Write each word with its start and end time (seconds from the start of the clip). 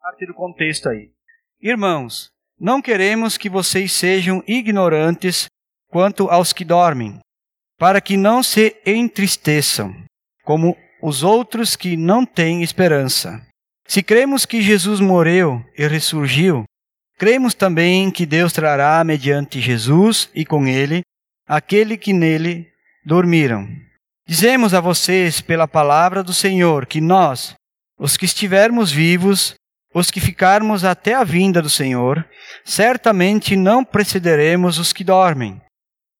parte 0.00 0.26
do 0.26 0.34
contexto 0.34 0.88
aí. 0.88 1.10
Irmãos, 1.60 2.30
não 2.58 2.80
queremos 2.80 3.36
que 3.36 3.48
vocês 3.48 3.92
sejam 3.92 4.42
ignorantes 4.46 5.46
quanto 5.88 6.28
aos 6.28 6.52
que 6.52 6.64
dormem, 6.64 7.18
para 7.78 8.00
que 8.00 8.16
não 8.16 8.42
se 8.42 8.76
entristeçam, 8.86 9.94
como 10.44 10.76
os 11.02 11.22
outros 11.22 11.76
que 11.76 11.96
não 11.96 12.24
têm 12.24 12.62
esperança. 12.62 13.44
Se 13.86 14.02
cremos 14.02 14.44
que 14.44 14.60
Jesus 14.60 15.00
morreu 15.00 15.64
e 15.76 15.86
ressurgiu, 15.86 16.64
cremos 17.16 17.54
também 17.54 18.10
que 18.10 18.26
Deus 18.26 18.52
trará 18.52 19.02
mediante 19.02 19.60
Jesus 19.60 20.30
e 20.34 20.44
com 20.44 20.66
ele 20.66 21.02
aquele 21.46 21.96
que 21.96 22.12
nele 22.12 22.70
dormiram. 23.04 23.66
Dizemos 24.26 24.74
a 24.74 24.80
vocês 24.80 25.40
pela 25.40 25.66
palavra 25.66 26.22
do 26.22 26.34
Senhor 26.34 26.84
que 26.86 27.00
nós, 27.00 27.54
os 27.98 28.16
que 28.16 28.26
estivermos 28.26 28.92
vivos, 28.92 29.54
os 29.98 30.10
que 30.10 30.20
ficarmos 30.20 30.84
até 30.84 31.14
a 31.14 31.24
vinda 31.24 31.60
do 31.60 31.68
Senhor, 31.68 32.24
certamente 32.64 33.56
não 33.56 33.84
precederemos 33.84 34.78
os 34.78 34.92
que 34.92 35.04
dormem. 35.04 35.60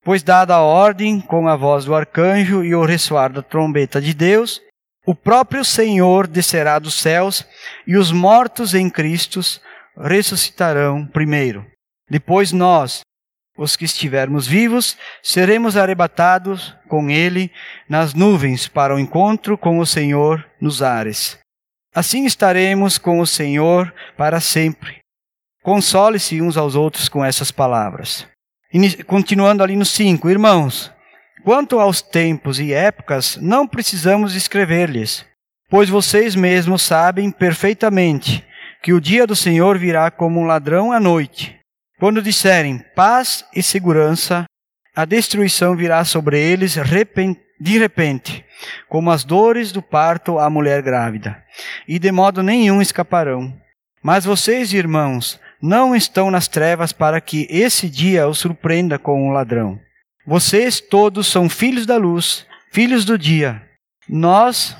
Pois, 0.04 0.22
dada 0.22 0.54
a 0.54 0.62
ordem 0.62 1.20
com 1.20 1.48
a 1.48 1.56
voz 1.56 1.84
do 1.84 1.94
arcanjo 1.94 2.64
e 2.64 2.74
o 2.74 2.84
ressoar 2.84 3.32
da 3.32 3.42
trombeta 3.42 4.00
de 4.00 4.14
Deus, 4.14 4.60
o 5.06 5.14
próprio 5.14 5.64
Senhor 5.64 6.26
descerá 6.26 6.78
dos 6.78 6.94
céus 6.94 7.46
e 7.86 7.96
os 7.96 8.12
mortos 8.12 8.74
em 8.74 8.90
Cristo 8.90 9.40
ressuscitarão 9.96 11.06
primeiro. 11.06 11.66
Depois 12.10 12.52
nós, 12.52 13.00
os 13.56 13.74
que 13.74 13.84
estivermos 13.84 14.46
vivos, 14.46 14.96
seremos 15.22 15.76
arrebatados 15.76 16.74
com 16.88 17.10
Ele 17.10 17.50
nas 17.88 18.14
nuvens 18.14 18.68
para 18.68 18.94
o 18.94 18.98
encontro 18.98 19.58
com 19.58 19.78
o 19.78 19.86
Senhor 19.86 20.46
nos 20.60 20.82
ares. 20.82 21.38
Assim 21.98 22.26
estaremos 22.26 22.96
com 22.96 23.18
o 23.18 23.26
Senhor 23.26 23.92
para 24.16 24.38
sempre. 24.38 24.98
Console-se 25.64 26.40
uns 26.40 26.56
aos 26.56 26.76
outros 26.76 27.08
com 27.08 27.24
essas 27.24 27.50
palavras. 27.50 28.24
Continuando 29.04 29.64
ali 29.64 29.74
no 29.74 29.84
5, 29.84 30.30
irmãos, 30.30 30.92
quanto 31.42 31.80
aos 31.80 32.00
tempos 32.00 32.60
e 32.60 32.72
épocas, 32.72 33.36
não 33.42 33.66
precisamos 33.66 34.36
escrever-lhes, 34.36 35.26
pois 35.68 35.88
vocês 35.88 36.36
mesmos 36.36 36.82
sabem 36.82 37.32
perfeitamente 37.32 38.46
que 38.80 38.92
o 38.92 39.00
dia 39.00 39.26
do 39.26 39.34
Senhor 39.34 39.76
virá 39.76 40.08
como 40.08 40.38
um 40.38 40.46
ladrão 40.46 40.92
à 40.92 41.00
noite. 41.00 41.58
Quando 41.98 42.22
disserem 42.22 42.78
paz 42.94 43.44
e 43.52 43.60
segurança, 43.60 44.44
a 44.94 45.04
destruição 45.04 45.74
virá 45.74 46.04
sobre 46.04 46.38
eles 46.38 46.76
de 47.60 47.78
repente, 47.78 48.44
como 48.88 49.10
as 49.10 49.24
dores 49.24 49.72
do 49.72 49.82
parto 49.82 50.38
à 50.38 50.48
mulher 50.48 50.82
grávida, 50.82 51.42
e 51.86 51.98
de 51.98 52.12
modo 52.12 52.42
nenhum 52.42 52.80
escaparão. 52.80 53.52
Mas 54.02 54.24
vocês, 54.24 54.72
irmãos, 54.72 55.40
não 55.60 55.94
estão 55.94 56.30
nas 56.30 56.46
trevas 56.46 56.92
para 56.92 57.20
que 57.20 57.46
esse 57.50 57.88
dia 57.88 58.28
os 58.28 58.38
surpreenda 58.38 58.98
com 58.98 59.28
um 59.28 59.32
ladrão. 59.32 59.78
Vocês 60.26 60.80
todos 60.80 61.26
são 61.26 61.48
filhos 61.48 61.84
da 61.84 61.96
luz, 61.96 62.46
filhos 62.70 63.04
do 63.04 63.18
dia. 63.18 63.62
Nós 64.08 64.76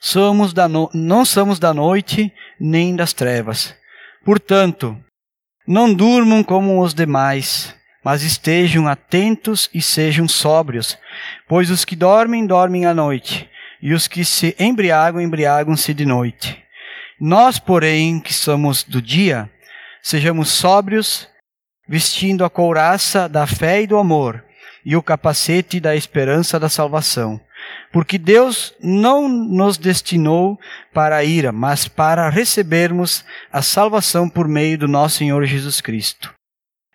somos 0.00 0.52
da 0.52 0.68
no... 0.68 0.88
não 0.94 1.24
somos 1.24 1.58
da 1.58 1.74
noite 1.74 2.32
nem 2.60 2.94
das 2.94 3.12
trevas. 3.12 3.74
Portanto, 4.24 4.96
não 5.66 5.92
durmam 5.92 6.44
como 6.44 6.80
os 6.80 6.94
demais, 6.94 7.74
mas 8.04 8.22
estejam 8.22 8.86
atentos 8.86 9.68
e 9.74 9.82
sejam 9.82 10.28
sóbrios, 10.28 10.96
pois 11.48 11.70
os 11.70 11.84
que 11.84 11.96
dormem, 11.96 12.46
dormem 12.46 12.86
à 12.86 12.94
noite, 12.94 13.48
e 13.80 13.92
os 13.92 14.08
que 14.08 14.24
se 14.24 14.54
embriagam, 14.58 15.20
embriagam-se 15.20 15.92
de 15.92 16.04
noite. 16.04 16.62
Nós, 17.20 17.58
porém, 17.58 18.20
que 18.20 18.34
somos 18.34 18.82
do 18.82 19.00
dia, 19.00 19.50
sejamos 20.02 20.50
sóbrios, 20.50 21.28
vestindo 21.88 22.44
a 22.44 22.50
couraça 22.50 23.28
da 23.28 23.46
fé 23.46 23.82
e 23.82 23.86
do 23.86 23.96
amor, 23.96 24.44
e 24.84 24.96
o 24.96 25.02
capacete 25.02 25.80
da 25.80 25.96
esperança 25.96 26.60
da 26.60 26.68
salvação. 26.68 27.40
Porque 27.92 28.18
Deus 28.18 28.74
não 28.80 29.28
nos 29.28 29.78
destinou 29.78 30.58
para 30.92 31.16
a 31.16 31.24
ira, 31.24 31.50
mas 31.50 31.88
para 31.88 32.28
recebermos 32.28 33.24
a 33.52 33.62
salvação 33.62 34.28
por 34.28 34.46
meio 34.46 34.78
do 34.78 34.88
nosso 34.88 35.18
Senhor 35.18 35.44
Jesus 35.44 35.80
Cristo. 35.80 36.32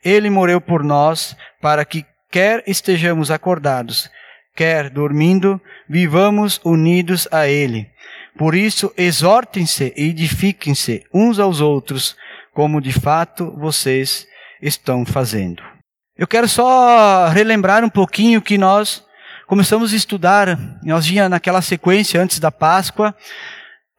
Ele 0.04 0.30
morreu 0.30 0.62
por 0.62 0.84
nós 0.84 1.36
para 1.62 1.84
que, 1.84 2.06
quer 2.32 2.64
estejamos 2.66 3.30
acordados, 3.30 4.10
quer 4.56 4.90
dormindo, 4.90 5.62
vivamos 5.88 6.62
unidos 6.64 7.28
a 7.32 7.48
Ele. 7.48 7.92
Por 8.38 8.56
isso, 8.56 8.94
exortem-se 8.98 9.94
e 9.96 10.10
edifiquem-se 10.10 11.06
uns 11.14 11.38
aos 11.38 11.60
outros, 11.60 12.16
como 12.54 12.82
de 12.82 12.94
fato 12.94 13.52
vocês 13.58 14.26
estão 14.62 15.06
fazendo. 15.06 15.62
Eu 16.18 16.28
quero 16.28 16.48
só 16.48 17.28
relembrar 17.28 17.84
um 17.84 17.90
pouquinho 17.90 18.42
que 18.42 18.58
nós 18.58 19.04
começamos 19.48 19.94
a 19.94 19.98
estudar, 19.98 20.58
nós 20.84 21.06
vinha 21.06 21.28
naquela 21.28 21.62
sequência 21.62 22.22
antes 22.22 22.40
da 22.40 22.52
Páscoa, 22.52 23.14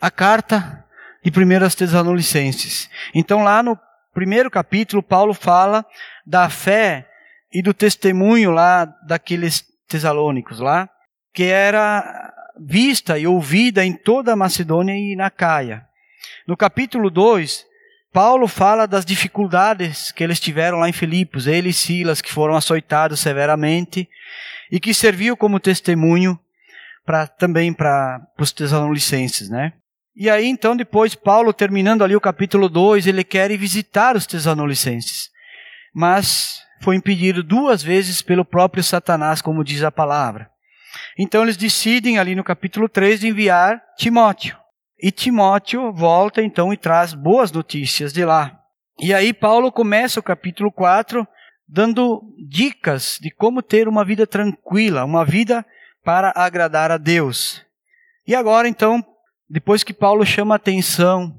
a 0.01 0.11
carta 0.11 0.83
de 1.23 1.31
1 1.31 1.69
Tessalonicenses. 1.77 2.89
Então 3.15 3.45
lá 3.45 3.63
no 3.63 3.79
primeiro 4.15 4.51
capítulo, 4.51 5.03
Paulo 5.03 5.35
fala 5.35 5.85
da 6.27 6.49
fé 6.49 7.07
e 7.53 7.63
do 7.63 7.75
testemunho 7.75 8.51
lá 8.51 8.85
daqueles 9.07 9.65
tesalônicos 9.89 10.59
lá, 10.59 10.89
que 11.35 11.45
era 11.45 12.33
vista 12.59 13.19
e 13.19 13.27
ouvida 13.27 13.85
em 13.85 13.93
toda 13.93 14.33
a 14.33 14.37
Macedônia 14.37 14.95
e 14.95 15.17
na 15.17 15.31
Caia. 15.31 15.85
No 16.47 16.57
capítulo 16.57 17.11
2, 17.11 17.65
Paulo 18.13 18.47
fala 18.47 18.87
das 18.87 19.05
dificuldades 19.05 20.13
que 20.13 20.23
eles 20.23 20.39
tiveram 20.39 20.79
lá 20.79 20.89
em 20.89 20.93
Filipos, 20.93 21.47
ele 21.47 21.71
e 21.71 21.73
Silas, 21.73 22.21
que 22.21 22.33
foram 22.33 22.55
açoitados 22.55 23.21
severamente, 23.21 24.09
e 24.71 24.79
que 24.79 24.95
serviu 24.95 25.37
como 25.37 25.61
testemunho 25.61 26.39
para 27.05 27.27
também 27.27 27.73
para 27.73 28.21
os 28.39 28.53
tesalonicenses, 28.53 29.49
né? 29.49 29.73
E 30.15 30.29
aí 30.29 30.47
então 30.47 30.77
depois 30.77 31.15
Paulo 31.15 31.53
terminando 31.53 32.05
ali 32.05 32.15
o 32.15 32.21
capítulo 32.21 32.69
2, 32.69 33.07
ele 33.07 33.25
quer 33.25 33.51
ir 33.51 33.57
visitar 33.57 34.15
os 34.15 34.27
tesalonicenses. 34.27 35.31
Mas 35.95 36.63
foi 36.83 36.97
impedido 36.97 37.45
duas 37.45 37.83
vezes 37.83 38.21
pelo 38.21 38.45
próprio 38.45 38.83
Satanás, 38.83 39.41
como 39.41 39.63
diz 39.63 39.85
a 39.85 39.93
palavra. 39.93 40.51
Então 41.17 41.43
eles 41.43 41.57
decidem 41.57 42.19
ali 42.19 42.35
no 42.35 42.43
capítulo 42.43 42.89
3 42.89 43.23
enviar 43.25 43.81
Timóteo. 43.97 44.57
E 45.01 45.13
Timóteo 45.13 45.93
volta 45.93 46.43
então 46.43 46.73
e 46.73 46.77
traz 46.77 47.15
boas 47.15 47.53
notícias 47.53 48.13
de 48.13 48.25
lá. 48.25 48.59
E 49.01 49.15
aí 49.15 49.33
Paulo 49.33 49.71
começa 49.71 50.19
o 50.19 50.23
capítulo 50.23 50.73
4 50.73 51.27
dando 51.69 52.21
dicas 52.49 53.17
de 53.21 53.31
como 53.31 53.63
ter 53.63 53.87
uma 53.87 54.05
vida 54.05 54.27
tranquila, 54.27 55.05
uma 55.05 55.25
vida 55.25 55.65
para 56.05 56.33
agradar 56.35 56.91
a 56.91 56.99
Deus. 56.99 57.65
E 58.27 58.35
agora, 58.35 58.69
então, 58.69 59.05
depois 59.49 59.85
que 59.85 59.95
Paulo 59.95 60.27
chama 60.27 60.57
atenção 60.57 61.35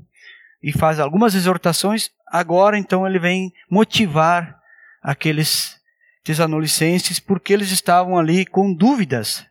e 0.62 0.72
faz 0.72 1.00
algumas 1.00 1.36
exortações, 1.36 2.10
agora 2.28 2.78
então 2.78 3.06
ele 3.06 3.20
vem 3.20 3.54
motivar 3.70 4.63
aqueles 5.04 5.78
tesanolicenses 6.24 7.20
porque 7.20 7.54
eles 7.54 7.72
estavam 7.72 8.18
ali 8.18 8.46
com 8.46 8.74
dúvidas. 8.74 9.46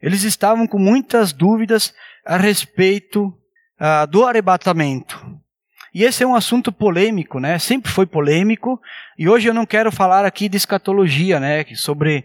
Eles 0.00 0.22
estavam 0.22 0.66
com 0.66 0.78
muitas 0.78 1.32
dúvidas 1.32 1.92
a 2.24 2.36
respeito 2.36 3.26
uh, 3.80 4.06
do 4.06 4.24
arrebatamento. 4.24 5.40
E 5.92 6.04
esse 6.04 6.22
é 6.22 6.26
um 6.26 6.34
assunto 6.34 6.70
polêmico, 6.70 7.40
né? 7.40 7.58
Sempre 7.58 7.90
foi 7.90 8.06
polêmico. 8.06 8.80
E 9.18 9.28
hoje 9.28 9.48
eu 9.48 9.54
não 9.54 9.64
quero 9.64 9.90
falar 9.90 10.26
aqui 10.26 10.48
de 10.48 10.56
escatologia, 10.56 11.40
né? 11.40 11.64
Sobre 11.74 12.24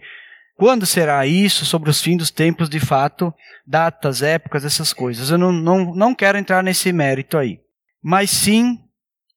quando 0.56 0.84
será 0.84 1.26
isso, 1.26 1.64
sobre 1.64 1.88
os 1.88 2.00
fins 2.00 2.18
dos 2.18 2.30
tempos 2.30 2.68
de 2.68 2.78
fato, 2.78 3.32
datas, 3.66 4.22
épocas, 4.22 4.64
essas 4.64 4.92
coisas. 4.92 5.30
Eu 5.30 5.38
não, 5.38 5.50
não, 5.50 5.94
não 5.94 6.14
quero 6.14 6.36
entrar 6.36 6.62
nesse 6.62 6.92
mérito 6.92 7.38
aí. 7.38 7.60
Mas 8.02 8.30
sim, 8.30 8.78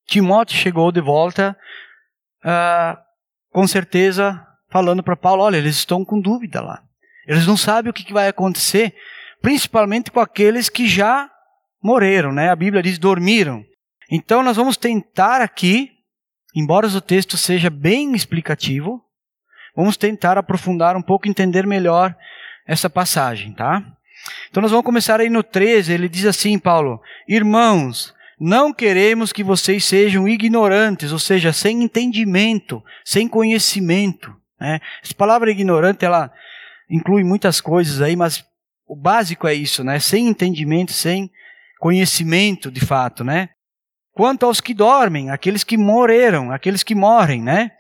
Timóteo 0.06 0.58
chegou 0.58 0.92
de 0.92 1.00
volta, 1.00 1.58
uh, 2.44 3.05
com 3.56 3.66
certeza, 3.66 4.46
falando 4.70 5.02
para 5.02 5.16
Paulo: 5.16 5.42
olha, 5.42 5.56
eles 5.56 5.78
estão 5.78 6.04
com 6.04 6.20
dúvida 6.20 6.60
lá. 6.60 6.84
Eles 7.26 7.48
não 7.48 7.56
sabem 7.56 7.90
o 7.90 7.94
que 7.94 8.12
vai 8.12 8.28
acontecer, 8.28 8.94
principalmente 9.42 10.12
com 10.12 10.20
aqueles 10.20 10.68
que 10.68 10.86
já 10.86 11.32
morreram, 11.82 12.34
né? 12.34 12.50
A 12.50 12.56
Bíblia 12.56 12.84
diz 12.84 13.00
dormiram. 13.00 13.64
Então 14.12 14.44
nós 14.44 14.58
vamos 14.58 14.76
tentar 14.76 15.40
aqui, 15.40 15.90
embora 16.54 16.86
o 16.86 17.00
texto 17.00 17.38
seja 17.38 17.70
bem 17.70 18.14
explicativo, 18.14 19.02
vamos 19.74 19.96
tentar 19.96 20.38
aprofundar 20.38 20.98
um 20.98 21.02
pouco, 21.02 21.30
entender 21.30 21.66
melhor 21.66 22.14
essa 22.68 22.90
passagem, 22.90 23.54
tá? 23.54 23.82
Então 24.50 24.60
nós 24.60 24.72
vamos 24.72 24.86
começar 24.86 25.22
aí 25.22 25.30
no 25.30 25.42
13, 25.42 25.94
ele 25.94 26.10
diz 26.10 26.26
assim, 26.26 26.60
Paulo: 26.60 27.00
Irmãos, 27.26 28.14
não 28.40 28.74
queremos 28.74 29.32
que 29.32 29.44
vocês 29.44 29.86
sejam 29.86 30.28
ignorantes, 30.28 31.12
ou 31.12 31.20
seja, 31.20 31.54
sem 31.54 31.84
entendimento, 31.84 32.84
sem 33.04 33.28
conhecimento. 33.28 34.36
Né? 34.60 34.80
Essa 35.04 35.14
palavra 35.14 35.52
ignorante, 35.52 36.06
ela 36.06 36.32
inclui 36.90 37.24
muitas 37.24 37.62
coisas 37.62 38.02
aí, 38.02 38.16
mas 38.16 38.44
o 38.88 38.96
básico 38.96 39.48
é 39.48 39.54
isso, 39.54 39.84
né? 39.84 40.00
Sem 40.00 40.28
entendimento, 40.28 40.92
sem 40.92 41.32
conhecimento 41.80 42.70
de 42.70 42.80
fato, 42.80 43.24
né? 43.24 43.50
quanto 44.16 44.46
aos 44.46 44.62
que 44.62 44.74
dormem, 44.74 45.30
aqueles 45.30 45.64
que 45.64 45.78
morreram, 45.78 46.50
aqueles 46.52 46.82
que 46.82 46.96
morrem, 46.96 47.44
né? 47.44 47.72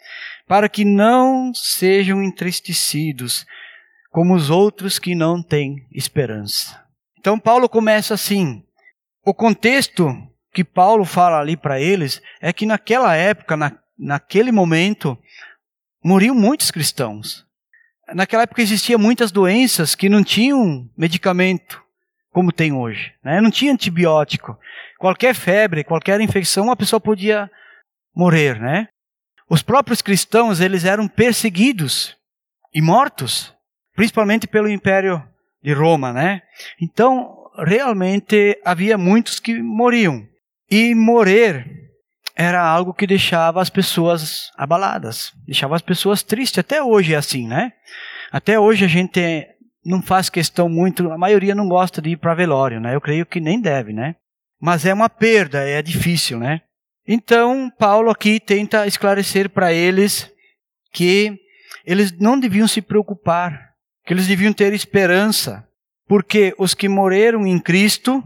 Para 0.45 0.69
que 0.69 0.83
não 0.83 1.51
sejam 1.55 2.21
entristecidos 2.21 3.45
como 4.11 4.35
os 4.35 4.49
outros 4.49 4.99
que 4.99 5.15
não 5.15 5.41
têm 5.41 5.87
esperança. 5.91 6.83
Então 7.17 7.39
Paulo 7.39 7.67
começa 7.67 8.13
assim. 8.13 8.63
O 9.25 9.33
contexto 9.33 10.13
que 10.55 10.63
Paulo 10.63 11.03
fala 11.03 11.37
ali 11.37 11.57
para 11.57 11.81
eles 11.81 12.21
é 12.39 12.53
que 12.53 12.65
naquela 12.65 13.13
época, 13.13 13.57
na, 13.57 13.77
naquele 13.99 14.53
momento, 14.53 15.17
morriam 16.01 16.33
muitos 16.33 16.71
cristãos. 16.71 17.45
Naquela 18.13 18.43
época 18.43 18.61
existiam 18.61 18.97
muitas 18.97 19.33
doenças 19.33 19.95
que 19.95 20.07
não 20.07 20.23
tinham 20.23 20.89
medicamento 20.97 21.83
como 22.31 22.53
tem 22.53 22.71
hoje. 22.71 23.13
Né? 23.21 23.41
Não 23.41 23.51
tinha 23.51 23.73
antibiótico. 23.73 24.57
Qualquer 24.97 25.35
febre, 25.35 25.83
qualquer 25.83 26.21
infecção, 26.21 26.71
a 26.71 26.75
pessoa 26.75 27.01
podia 27.01 27.51
morrer. 28.15 28.57
Né? 28.57 28.87
Os 29.49 29.61
próprios 29.61 30.01
cristãos 30.01 30.61
eles 30.61 30.85
eram 30.85 31.05
perseguidos 31.05 32.15
e 32.73 32.81
mortos, 32.81 33.53
principalmente 33.93 34.47
pelo 34.47 34.69
Império 34.69 35.21
de 35.61 35.73
Roma. 35.73 36.13
Né? 36.13 36.43
Então, 36.79 37.51
realmente 37.57 38.57
havia 38.63 38.97
muitos 38.97 39.37
que 39.37 39.61
morriam. 39.61 40.25
E 40.69 40.95
morrer 40.95 41.85
era 42.35 42.61
algo 42.61 42.93
que 42.93 43.07
deixava 43.07 43.61
as 43.61 43.69
pessoas 43.69 44.51
abaladas, 44.57 45.31
deixava 45.45 45.75
as 45.75 45.81
pessoas 45.81 46.21
tristes. 46.21 46.59
Até 46.59 46.83
hoje 46.83 47.13
é 47.13 47.17
assim, 47.17 47.47
né? 47.47 47.71
Até 48.31 48.59
hoje 48.59 48.83
a 48.83 48.87
gente 48.87 49.47
não 49.85 50.01
faz 50.01 50.29
questão 50.29 50.67
muito, 50.67 51.11
a 51.11 51.17
maioria 51.17 51.55
não 51.55 51.69
gosta 51.69 52.01
de 52.01 52.11
ir 52.11 52.17
para 52.17 52.33
velório, 52.33 52.81
né? 52.81 52.95
Eu 52.95 53.01
creio 53.01 53.25
que 53.25 53.39
nem 53.39 53.61
deve, 53.61 53.93
né? 53.93 54.15
Mas 54.59 54.85
é 54.85 54.93
uma 54.93 55.09
perda, 55.09 55.59
é 55.59 55.81
difícil, 55.81 56.39
né? 56.39 56.61
Então, 57.07 57.71
Paulo 57.77 58.09
aqui 58.09 58.39
tenta 58.39 58.87
esclarecer 58.87 59.49
para 59.49 59.71
eles 59.71 60.29
que 60.91 61.37
eles 61.85 62.11
não 62.11 62.39
deviam 62.39 62.67
se 62.67 62.81
preocupar, 62.81 63.73
que 64.03 64.11
eles 64.11 64.27
deviam 64.27 64.51
ter 64.51 64.73
esperança, 64.73 65.67
porque 66.07 66.55
os 66.57 66.73
que 66.73 66.89
morreram 66.89 67.45
em 67.45 67.59
Cristo 67.59 68.23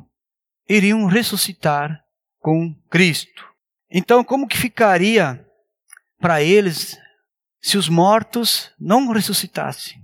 iriam 0.67 1.05
ressuscitar 1.05 1.99
com 2.39 2.73
Cristo. 2.89 3.45
Então, 3.91 4.23
como 4.23 4.47
que 4.47 4.57
ficaria 4.57 5.45
para 6.19 6.41
eles 6.41 6.97
se 7.61 7.77
os 7.77 7.89
mortos 7.89 8.71
não 8.79 9.11
ressuscitassem? 9.11 10.01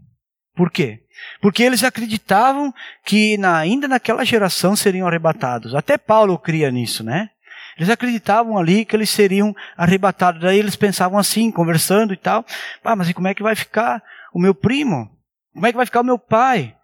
Por 0.55 0.71
quê? 0.71 1.03
Porque 1.41 1.63
eles 1.63 1.83
acreditavam 1.83 2.73
que 3.03 3.37
na, 3.37 3.57
ainda 3.57 3.87
naquela 3.87 4.25
geração 4.25 4.75
seriam 4.75 5.07
arrebatados. 5.07 5.75
Até 5.75 5.97
Paulo 5.97 6.37
cria 6.37 6.71
nisso, 6.71 7.03
né? 7.03 7.29
Eles 7.77 7.89
acreditavam 7.89 8.57
ali 8.57 8.85
que 8.85 8.95
eles 8.95 9.09
seriam 9.09 9.53
arrebatados. 9.77 10.41
Daí 10.41 10.57
eles 10.57 10.75
pensavam 10.75 11.19
assim, 11.19 11.51
conversando 11.51 12.13
e 12.13 12.17
tal. 12.17 12.45
Ah, 12.83 12.95
mas 12.95 13.09
e 13.09 13.13
como 13.13 13.27
é 13.27 13.33
que 13.33 13.43
vai 13.43 13.55
ficar 13.55 14.01
o 14.33 14.39
meu 14.39 14.55
primo? 14.55 15.09
Como 15.53 15.65
é 15.65 15.71
que 15.71 15.77
vai 15.77 15.85
ficar 15.85 16.01
o 16.01 16.05
meu 16.05 16.17
pai? 16.17 16.75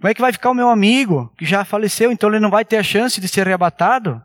Como 0.00 0.08
é 0.08 0.14
que 0.14 0.20
vai 0.20 0.32
ficar 0.32 0.50
o 0.50 0.54
meu 0.54 0.68
amigo, 0.68 1.32
que 1.36 1.44
já 1.44 1.64
faleceu, 1.64 2.12
então 2.12 2.28
ele 2.30 2.38
não 2.38 2.50
vai 2.50 2.64
ter 2.64 2.76
a 2.76 2.84
chance 2.84 3.20
de 3.20 3.26
ser 3.26 3.46
arrebatado? 3.46 4.22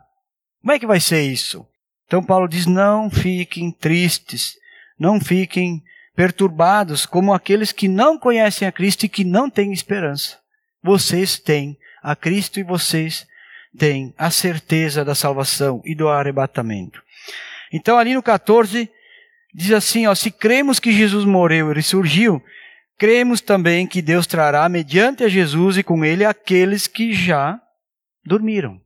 Como 0.64 0.72
é 0.72 0.78
que 0.78 0.86
vai 0.86 0.98
ser 0.98 1.20
isso? 1.20 1.66
Então 2.06 2.24
Paulo 2.24 2.48
diz: 2.48 2.64
não 2.64 3.10
fiquem 3.10 3.70
tristes, 3.70 4.56
não 4.98 5.20
fiquem 5.20 5.84
perturbados 6.16 7.04
como 7.04 7.34
aqueles 7.34 7.70
que 7.70 7.86
não 7.86 8.18
conhecem 8.18 8.66
a 8.66 8.72
Cristo 8.72 9.04
e 9.04 9.08
que 9.10 9.24
não 9.24 9.50
têm 9.50 9.74
esperança. 9.74 10.38
Vocês 10.82 11.38
têm 11.38 11.76
a 12.02 12.16
Cristo 12.16 12.58
e 12.58 12.62
vocês 12.62 13.26
têm 13.76 14.14
a 14.16 14.30
certeza 14.30 15.04
da 15.04 15.14
salvação 15.14 15.82
e 15.84 15.94
do 15.94 16.08
arrebatamento. 16.08 17.02
Então, 17.70 17.98
ali 17.98 18.14
no 18.14 18.22
14, 18.22 18.90
diz 19.52 19.70
assim: 19.70 20.06
ó, 20.06 20.14
se 20.14 20.30
cremos 20.30 20.80
que 20.80 20.92
Jesus 20.92 21.26
morreu 21.26 21.70
e 21.70 21.74
ressurgiu, 21.74 22.42
cremos 22.96 23.42
também 23.42 23.86
que 23.86 24.00
Deus 24.00 24.26
trará 24.26 24.66
mediante 24.70 25.24
a 25.24 25.28
Jesus 25.28 25.76
e 25.76 25.82
com 25.82 26.02
ele 26.06 26.24
aqueles 26.24 26.86
que 26.86 27.12
já 27.12 27.60
dormiram. 28.24 28.80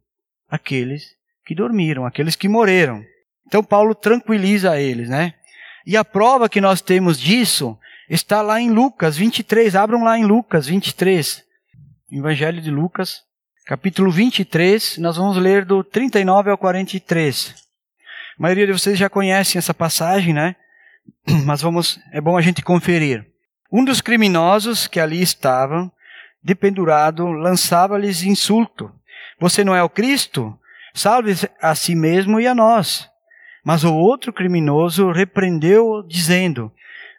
Aqueles 0.50 1.16
que 1.48 1.54
dormiram, 1.54 2.04
aqueles 2.04 2.36
que 2.36 2.46
morreram. 2.46 3.02
Então, 3.46 3.64
Paulo 3.64 3.94
tranquiliza 3.94 4.78
eles, 4.78 5.08
né? 5.08 5.32
E 5.86 5.96
a 5.96 6.04
prova 6.04 6.46
que 6.46 6.60
nós 6.60 6.82
temos 6.82 7.18
disso 7.18 7.78
está 8.10 8.42
lá 8.42 8.60
em 8.60 8.70
Lucas 8.70 9.16
23. 9.16 9.74
Abram 9.74 10.04
lá 10.04 10.18
em 10.18 10.26
Lucas 10.26 10.66
23. 10.66 11.42
Evangelho 12.12 12.60
de 12.60 12.70
Lucas, 12.70 13.22
capítulo 13.64 14.10
23. 14.10 14.98
Nós 14.98 15.16
vamos 15.16 15.38
ler 15.38 15.64
do 15.64 15.82
39 15.82 16.50
ao 16.50 16.58
43. 16.58 17.54
A 18.38 18.42
maioria 18.42 18.66
de 18.66 18.72
vocês 18.74 18.98
já 18.98 19.08
conhecem 19.08 19.58
essa 19.58 19.72
passagem, 19.72 20.34
né? 20.34 20.54
Mas 21.46 21.62
vamos, 21.62 21.98
é 22.12 22.20
bom 22.20 22.36
a 22.36 22.42
gente 22.42 22.60
conferir. 22.60 23.24
Um 23.72 23.86
dos 23.86 24.02
criminosos 24.02 24.86
que 24.86 25.00
ali 25.00 25.22
estavam, 25.22 25.90
dependurado, 26.44 27.26
lançava-lhes 27.26 28.22
insulto. 28.22 28.92
Você 29.40 29.64
não 29.64 29.74
é 29.74 29.82
o 29.82 29.88
Cristo? 29.88 30.57
Salve 30.98 31.32
a 31.62 31.76
si 31.76 31.94
mesmo 31.94 32.40
e 32.40 32.46
a 32.48 32.56
nós. 32.56 33.08
Mas 33.64 33.84
o 33.84 33.94
outro 33.94 34.32
criminoso 34.32 35.12
repreendeu, 35.12 36.02
dizendo: 36.08 36.72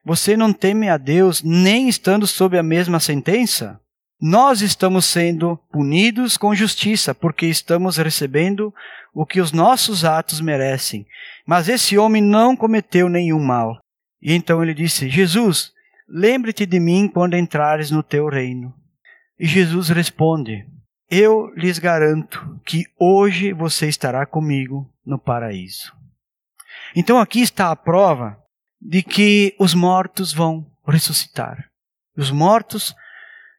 Você 0.04 0.36
não 0.36 0.52
teme 0.52 0.90
a 0.90 0.98
Deus, 0.98 1.42
nem 1.42 1.88
estando 1.88 2.28
sob 2.28 2.58
a 2.58 2.64
mesma 2.64 3.00
sentença? 3.00 3.80
Nós 4.22 4.62
estamos 4.62 5.06
sendo 5.06 5.58
punidos 5.72 6.36
com 6.36 6.54
justiça, 6.54 7.16
porque 7.16 7.46
estamos 7.46 7.96
recebendo 7.96 8.74
o 9.14 9.26
que 9.26 9.40
os 9.40 9.54
nossos 9.54 10.04
atos 10.04 10.42
merecem. 10.42 11.06
Mas 11.48 11.70
esse 11.70 11.98
homem 11.98 12.22
não 12.22 12.58
cometeu 12.58 13.08
nenhum 13.08 13.40
mal. 13.40 13.80
E 14.22 14.34
então 14.34 14.62
ele 14.62 14.74
disse: 14.74 15.08
Jesus, 15.08 15.72
lembre-te 16.06 16.66
de 16.66 16.82
mim 16.82 17.08
quando 17.08 17.38
entrares 17.38 17.92
no 17.92 18.04
teu 18.04 18.28
reino. 18.28 18.74
E 19.40 19.46
Jesus 19.48 19.88
responde: 19.88 20.66
Eu 21.10 21.52
lhes 21.56 21.80
garanto 21.80 22.60
que 22.64 22.86
hoje 23.00 23.52
você 23.52 23.88
estará 23.88 24.26
comigo 24.26 24.88
no 25.04 25.18
paraíso. 25.18 25.92
Então 26.96 27.20
aqui 27.20 27.42
está 27.42 27.72
a 27.72 27.76
prova 27.76 28.38
de 28.80 29.02
que 29.02 29.56
os 29.60 29.74
mortos 29.74 30.32
vão 30.32 30.66
ressuscitar. 30.88 31.70
Os 32.16 32.30
mortos 32.30 32.94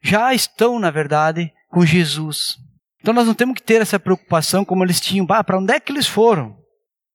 já 0.03 0.33
estão, 0.33 0.79
na 0.79 0.91
verdade, 0.91 1.53
com 1.69 1.85
Jesus. 1.85 2.57
Então 3.01 3.13
nós 3.13 3.27
não 3.27 3.35
temos 3.35 3.55
que 3.55 3.63
ter 3.63 3.81
essa 3.81 3.99
preocupação 3.99 4.65
como 4.65 4.85
eles 4.85 5.01
tinham. 5.01 5.27
Ah, 5.31 5.43
para 5.43 5.59
onde 5.59 5.73
é 5.73 5.81
que 5.81 5.91
eles 5.91 6.07
foram? 6.07 6.57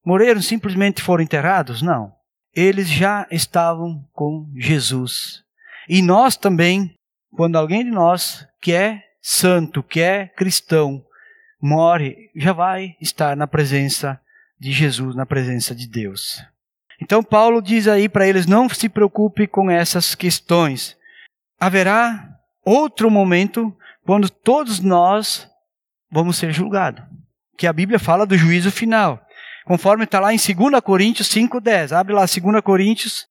Morreram, 0.06 0.42
simplesmente 0.42 1.02
foram 1.02 1.24
enterrados? 1.24 1.82
Não. 1.82 2.14
Eles 2.54 2.90
já 2.90 3.26
estavam 3.32 4.06
com 4.12 4.52
Jesus. 4.56 5.44
E 5.88 6.02
nós 6.02 6.36
também, 6.36 6.94
quando 7.32 7.58
alguém 7.58 7.84
de 7.84 7.92
nós 7.92 8.46
que 8.62 8.74
é 8.74 9.05
santo, 9.28 9.82
que 9.82 10.00
é 10.00 10.28
cristão, 10.28 11.04
morre, 11.60 12.30
já 12.36 12.54
vai 12.54 12.96
estar 13.02 13.36
na 13.36 13.48
presença 13.48 14.22
de 14.60 14.72
Jesus 14.72 15.16
na 15.16 15.26
presença 15.26 15.74
de 15.74 15.88
Deus. 15.88 16.44
Então 17.02 17.24
Paulo 17.24 17.60
diz 17.60 17.88
aí 17.88 18.08
para 18.08 18.28
eles: 18.28 18.46
não 18.46 18.70
se 18.70 18.88
preocupe 18.88 19.48
com 19.48 19.72
essas 19.72 20.14
questões. 20.14 20.96
Haverá 21.60 22.38
outro 22.64 23.10
momento 23.10 23.76
quando 24.06 24.30
todos 24.30 24.80
nós 24.80 25.50
vamos 26.12 26.38
ser 26.38 26.54
julgados. 26.54 27.04
Que 27.58 27.66
a 27.66 27.74
Bíblia 27.74 27.98
fala 27.98 28.28
do 28.28 28.38
juízo 28.38 28.72
final. 28.72 29.26
Conforme 29.66 30.04
está 30.04 30.20
lá 30.20 30.32
em 30.34 30.38
2 30.38 30.80
Coríntios 30.82 31.30
5,10. 31.30 31.94
Abre 31.94 32.14
lá 32.14 32.26
2 32.26 32.62
Coríntios, 32.64 33.26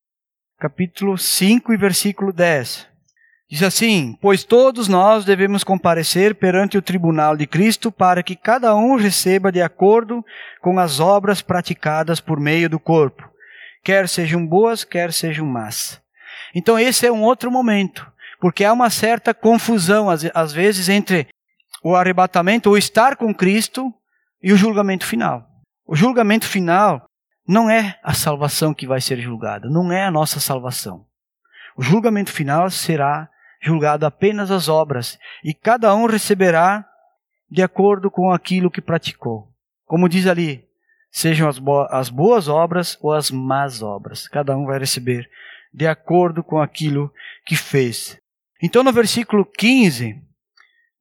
capítulo 0.58 1.16
5 1.16 1.72
e 1.72 1.76
versículo 1.76 2.32
10. 2.32 2.93
Diz 3.50 3.62
assim: 3.62 4.16
Pois 4.20 4.42
todos 4.42 4.88
nós 4.88 5.24
devemos 5.24 5.62
comparecer 5.62 6.34
perante 6.34 6.78
o 6.78 6.82
tribunal 6.82 7.36
de 7.36 7.46
Cristo 7.46 7.92
para 7.92 8.22
que 8.22 8.34
cada 8.34 8.74
um 8.74 8.96
receba 8.96 9.52
de 9.52 9.60
acordo 9.60 10.24
com 10.60 10.78
as 10.78 10.98
obras 10.98 11.42
praticadas 11.42 12.20
por 12.20 12.40
meio 12.40 12.68
do 12.68 12.80
corpo, 12.80 13.28
quer 13.82 14.08
sejam 14.08 14.46
boas, 14.46 14.82
quer 14.82 15.12
sejam 15.12 15.46
más. 15.46 16.00
Então, 16.54 16.78
esse 16.78 17.06
é 17.06 17.12
um 17.12 17.22
outro 17.22 17.50
momento, 17.50 18.10
porque 18.40 18.64
há 18.64 18.72
uma 18.72 18.88
certa 18.88 19.34
confusão, 19.34 20.08
às, 20.08 20.52
vezes, 20.52 20.88
entre 20.88 21.28
o 21.82 21.94
arrebatamento, 21.94 22.70
ou 22.70 22.78
estar 22.78 23.16
com 23.16 23.34
Cristo, 23.34 23.92
e 24.42 24.52
o 24.52 24.56
julgamento 24.56 25.06
final. 25.06 25.46
O 25.86 25.96
julgamento 25.96 26.46
final 26.46 27.04
não 27.46 27.68
é 27.68 27.98
a 28.02 28.14
salvação 28.14 28.72
que 28.72 28.86
vai 28.86 29.00
ser 29.00 29.18
julgada, 29.18 29.68
não 29.68 29.92
é 29.92 30.04
a 30.04 30.10
nossa 30.10 30.38
salvação. 30.38 31.06
O 31.76 31.82
julgamento 31.82 32.30
final 32.30 32.70
será 32.70 33.28
julgado 33.64 34.04
apenas 34.04 34.50
as 34.50 34.68
obras, 34.68 35.18
e 35.42 35.54
cada 35.54 35.94
um 35.94 36.06
receberá 36.06 36.86
de 37.50 37.62
acordo 37.62 38.10
com 38.10 38.30
aquilo 38.30 38.70
que 38.70 38.82
praticou. 38.82 39.48
Como 39.86 40.08
diz 40.08 40.26
ali, 40.26 40.64
sejam 41.10 41.48
as, 41.48 41.58
bo 41.58 41.86
as 41.90 42.10
boas 42.10 42.46
obras 42.48 42.98
ou 43.00 43.12
as 43.12 43.30
más 43.30 43.82
obras, 43.82 44.28
cada 44.28 44.56
um 44.56 44.66
vai 44.66 44.78
receber 44.78 45.28
de 45.72 45.86
acordo 45.86 46.42
com 46.44 46.60
aquilo 46.60 47.10
que 47.46 47.56
fez. 47.56 48.18
Então, 48.62 48.82
no 48.82 48.92
versículo 48.92 49.44
15, 49.44 50.20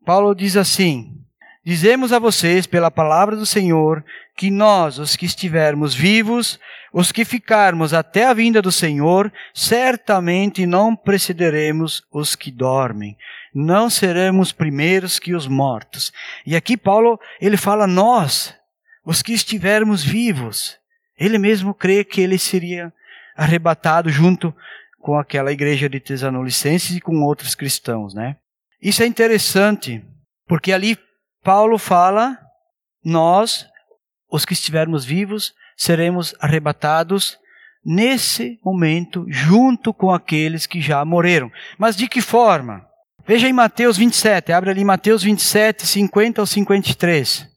Paulo 0.05 0.33
diz 0.33 0.55
assim: 0.55 1.23
Dizemos 1.65 2.11
a 2.11 2.19
vocês, 2.19 2.65
pela 2.65 2.91
palavra 2.91 3.35
do 3.35 3.45
Senhor, 3.45 4.03
que 4.35 4.49
nós, 4.49 4.99
os 4.99 5.15
que 5.15 5.25
estivermos 5.25 5.93
vivos, 5.93 6.59
os 6.93 7.11
que 7.11 7.25
ficarmos 7.25 7.91
até 7.91 8.25
a 8.25 8.33
vinda 8.33 8.61
do 8.61 8.71
Senhor, 8.71 9.33
certamente 9.51 10.67
não 10.67 10.95
precederemos 10.95 12.03
os 12.11 12.35
que 12.35 12.51
dormem. 12.51 13.17
Não 13.53 13.89
seremos 13.89 14.51
primeiros 14.51 15.17
que 15.17 15.33
os 15.33 15.47
mortos. 15.47 16.13
E 16.45 16.55
aqui 16.55 16.77
Paulo, 16.77 17.19
ele 17.41 17.57
fala 17.57 17.87
nós, 17.87 18.55
os 19.03 19.23
que 19.23 19.33
estivermos 19.33 20.03
vivos. 20.03 20.77
Ele 21.17 21.39
mesmo 21.39 21.73
crê 21.73 22.03
que 22.03 22.21
ele 22.21 22.37
seria 22.37 22.93
arrebatado 23.35 24.09
junto 24.11 24.55
com 24.99 25.17
aquela 25.17 25.51
igreja 25.51 25.89
de 25.89 25.99
Tesanolicenses 25.99 26.95
e 26.95 27.01
com 27.01 27.23
outros 27.23 27.55
cristãos, 27.55 28.13
né? 28.13 28.37
Isso 28.79 29.01
é 29.01 29.07
interessante, 29.07 30.03
porque 30.47 30.71
ali 30.71 30.97
Paulo 31.43 31.79
fala: 31.79 32.37
nós, 33.03 33.67
os 34.31 34.45
que 34.45 34.53
estivermos 34.53 35.03
vivos, 35.03 35.53
seremos 35.77 36.35
arrebatados 36.39 37.37
nesse 37.85 38.59
momento, 38.63 39.25
junto 39.27 39.93
com 39.93 40.11
aqueles 40.11 40.65
que 40.65 40.79
já 40.79 41.03
morreram. 41.03 41.51
Mas 41.77 41.95
de 41.95 42.07
que 42.07 42.21
forma? 42.21 42.85
Veja 43.25 43.47
em 43.47 43.53
Mateus 43.53 43.97
27, 43.97 44.51
abre 44.51 44.69
ali 44.69 44.83
Mateus 44.83 45.23
27, 45.23 45.85
50 45.85 46.41
ao 46.41 46.47
53. 46.47 47.47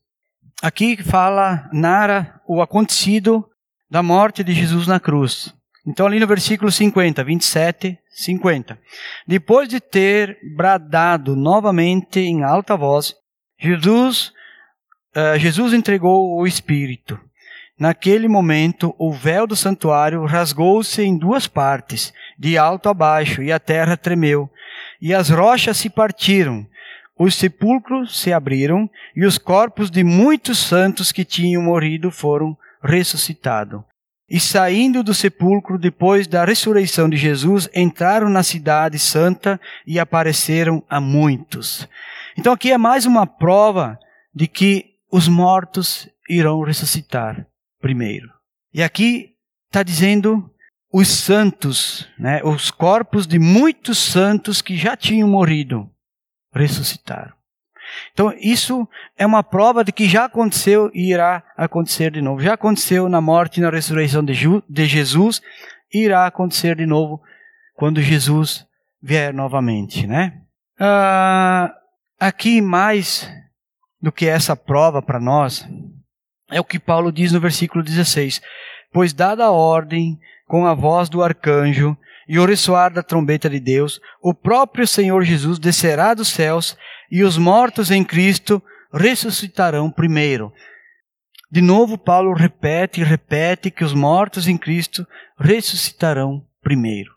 Aqui 0.62 1.02
fala, 1.02 1.68
narra 1.72 2.40
o 2.48 2.62
acontecido 2.62 3.44
da 3.90 4.02
morte 4.02 4.42
de 4.42 4.52
Jesus 4.52 4.86
na 4.86 4.98
cruz. 4.98 5.54
Então, 5.86 6.06
ali 6.06 6.18
no 6.18 6.26
versículo 6.26 6.70
50, 6.70 7.22
27, 7.22 7.98
50. 8.10 8.78
Depois 9.26 9.68
de 9.68 9.80
ter 9.80 10.36
bradado 10.56 11.36
novamente 11.36 12.18
em 12.18 12.42
alta 12.42 12.76
voz, 12.76 13.14
Jesus, 13.58 14.32
uh, 15.14 15.38
Jesus 15.38 15.72
entregou 15.72 16.36
o 16.36 16.46
Espírito. 16.46 17.18
Naquele 17.78 18.26
momento, 18.26 18.94
o 18.98 19.12
véu 19.12 19.46
do 19.46 19.54
santuário 19.54 20.24
rasgou-se 20.24 21.02
em 21.02 21.16
duas 21.16 21.46
partes, 21.46 22.10
de 22.38 22.56
alto 22.56 22.88
a 22.88 22.94
baixo, 22.94 23.42
e 23.42 23.52
a 23.52 23.60
terra 23.60 23.98
tremeu, 23.98 24.48
e 25.00 25.12
as 25.12 25.28
rochas 25.28 25.76
se 25.76 25.90
partiram. 25.90 26.66
Os 27.18 27.34
sepulcros 27.34 28.18
se 28.18 28.32
abriram, 28.32 28.88
e 29.14 29.26
os 29.26 29.36
corpos 29.36 29.90
de 29.90 30.02
muitos 30.02 30.58
santos 30.58 31.12
que 31.12 31.22
tinham 31.22 31.62
morrido 31.62 32.10
foram 32.10 32.56
ressuscitados. 32.82 33.82
E 34.28 34.40
saindo 34.40 35.02
do 35.02 35.12
sepulcro 35.12 35.78
depois 35.78 36.26
da 36.26 36.46
ressurreição 36.46 37.10
de 37.10 37.16
Jesus, 37.18 37.68
entraram 37.74 38.30
na 38.30 38.42
cidade 38.42 38.98
santa 38.98 39.60
e 39.86 40.00
apareceram 40.00 40.82
a 40.88 40.98
muitos. 40.98 41.86
Então 42.38 42.54
aqui 42.54 42.72
é 42.72 42.78
mais 42.78 43.04
uma 43.04 43.26
prova 43.26 43.98
de 44.34 44.48
que 44.48 44.94
os 45.12 45.28
mortos 45.28 46.08
irão 46.28 46.62
ressuscitar 46.62 47.46
primeiro. 47.86 48.28
E 48.74 48.82
aqui 48.82 49.34
está 49.68 49.84
dizendo 49.84 50.50
os 50.92 51.06
santos, 51.06 52.08
né, 52.18 52.42
os 52.42 52.68
corpos 52.68 53.26
de 53.26 53.38
muitos 53.38 53.98
santos 53.98 54.60
que 54.60 54.76
já 54.76 54.96
tinham 54.96 55.28
morrido, 55.28 55.88
ressuscitaram. 56.52 57.32
Então, 58.12 58.34
isso 58.40 58.88
é 59.16 59.24
uma 59.24 59.44
prova 59.44 59.84
de 59.84 59.92
que 59.92 60.08
já 60.08 60.24
aconteceu 60.24 60.90
e 60.92 61.12
irá 61.12 61.44
acontecer 61.56 62.10
de 62.10 62.20
novo. 62.20 62.40
Já 62.40 62.54
aconteceu 62.54 63.08
na 63.08 63.20
morte 63.20 63.58
e 63.58 63.62
na 63.62 63.70
ressurreição 63.70 64.24
de, 64.24 64.34
de 64.68 64.86
Jesus, 64.86 65.40
irá 65.94 66.26
acontecer 66.26 66.74
de 66.74 66.86
novo 66.86 67.22
quando 67.76 68.02
Jesus 68.02 68.66
vier 69.00 69.32
novamente, 69.32 70.06
né? 70.08 70.42
Ah, 70.80 71.72
Aqui, 72.18 72.62
mais 72.62 73.30
do 74.00 74.10
que 74.10 74.26
essa 74.26 74.56
prova 74.56 75.02
para 75.02 75.20
nós, 75.20 75.68
é 76.50 76.60
o 76.60 76.64
que 76.64 76.78
Paulo 76.78 77.10
diz 77.10 77.32
no 77.32 77.40
versículo 77.40 77.82
16: 77.82 78.40
Pois, 78.92 79.12
dada 79.12 79.44
a 79.44 79.50
ordem, 79.50 80.18
com 80.46 80.66
a 80.66 80.74
voz 80.74 81.08
do 81.08 81.22
arcanjo 81.22 81.96
e 82.28 82.38
o 82.38 82.44
ressoar 82.44 82.92
da 82.92 83.02
trombeta 83.02 83.48
de 83.48 83.60
Deus, 83.60 84.00
o 84.22 84.34
próprio 84.34 84.86
Senhor 84.86 85.22
Jesus 85.22 85.58
descerá 85.58 86.14
dos 86.14 86.28
céus 86.28 86.76
e 87.10 87.22
os 87.22 87.38
mortos 87.38 87.90
em 87.90 88.04
Cristo 88.04 88.62
ressuscitarão 88.92 89.90
primeiro. 89.90 90.52
De 91.50 91.60
novo, 91.60 91.96
Paulo 91.96 92.32
repete 92.34 93.00
e 93.00 93.04
repete 93.04 93.70
que 93.70 93.84
os 93.84 93.94
mortos 93.94 94.48
em 94.48 94.58
Cristo 94.58 95.06
ressuscitarão 95.38 96.44
primeiro. 96.62 97.12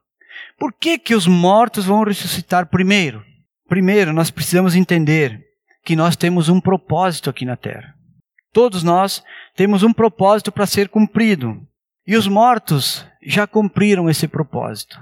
Por 0.57 0.71
que, 0.73 0.97
que 0.97 1.15
os 1.15 1.25
mortos 1.25 1.85
vão 1.85 2.03
ressuscitar 2.03 2.67
primeiro? 2.67 3.23
Primeiro, 3.67 4.13
nós 4.13 4.29
precisamos 4.29 4.75
entender 4.75 5.43
que 5.83 5.95
nós 5.95 6.15
temos 6.15 6.49
um 6.49 6.59
propósito 6.59 7.29
aqui 7.29 7.45
na 7.45 7.55
Terra. 7.55 7.95
Todos 8.51 8.83
nós 8.83 9.23
temos 9.55 9.83
um 9.83 9.93
propósito 9.93 10.51
para 10.51 10.65
ser 10.65 10.89
cumprido. 10.89 11.61
E 12.05 12.15
os 12.15 12.27
mortos 12.27 13.05
já 13.21 13.45
cumpriram 13.45 14.09
esse 14.09 14.27
propósito. 14.27 14.99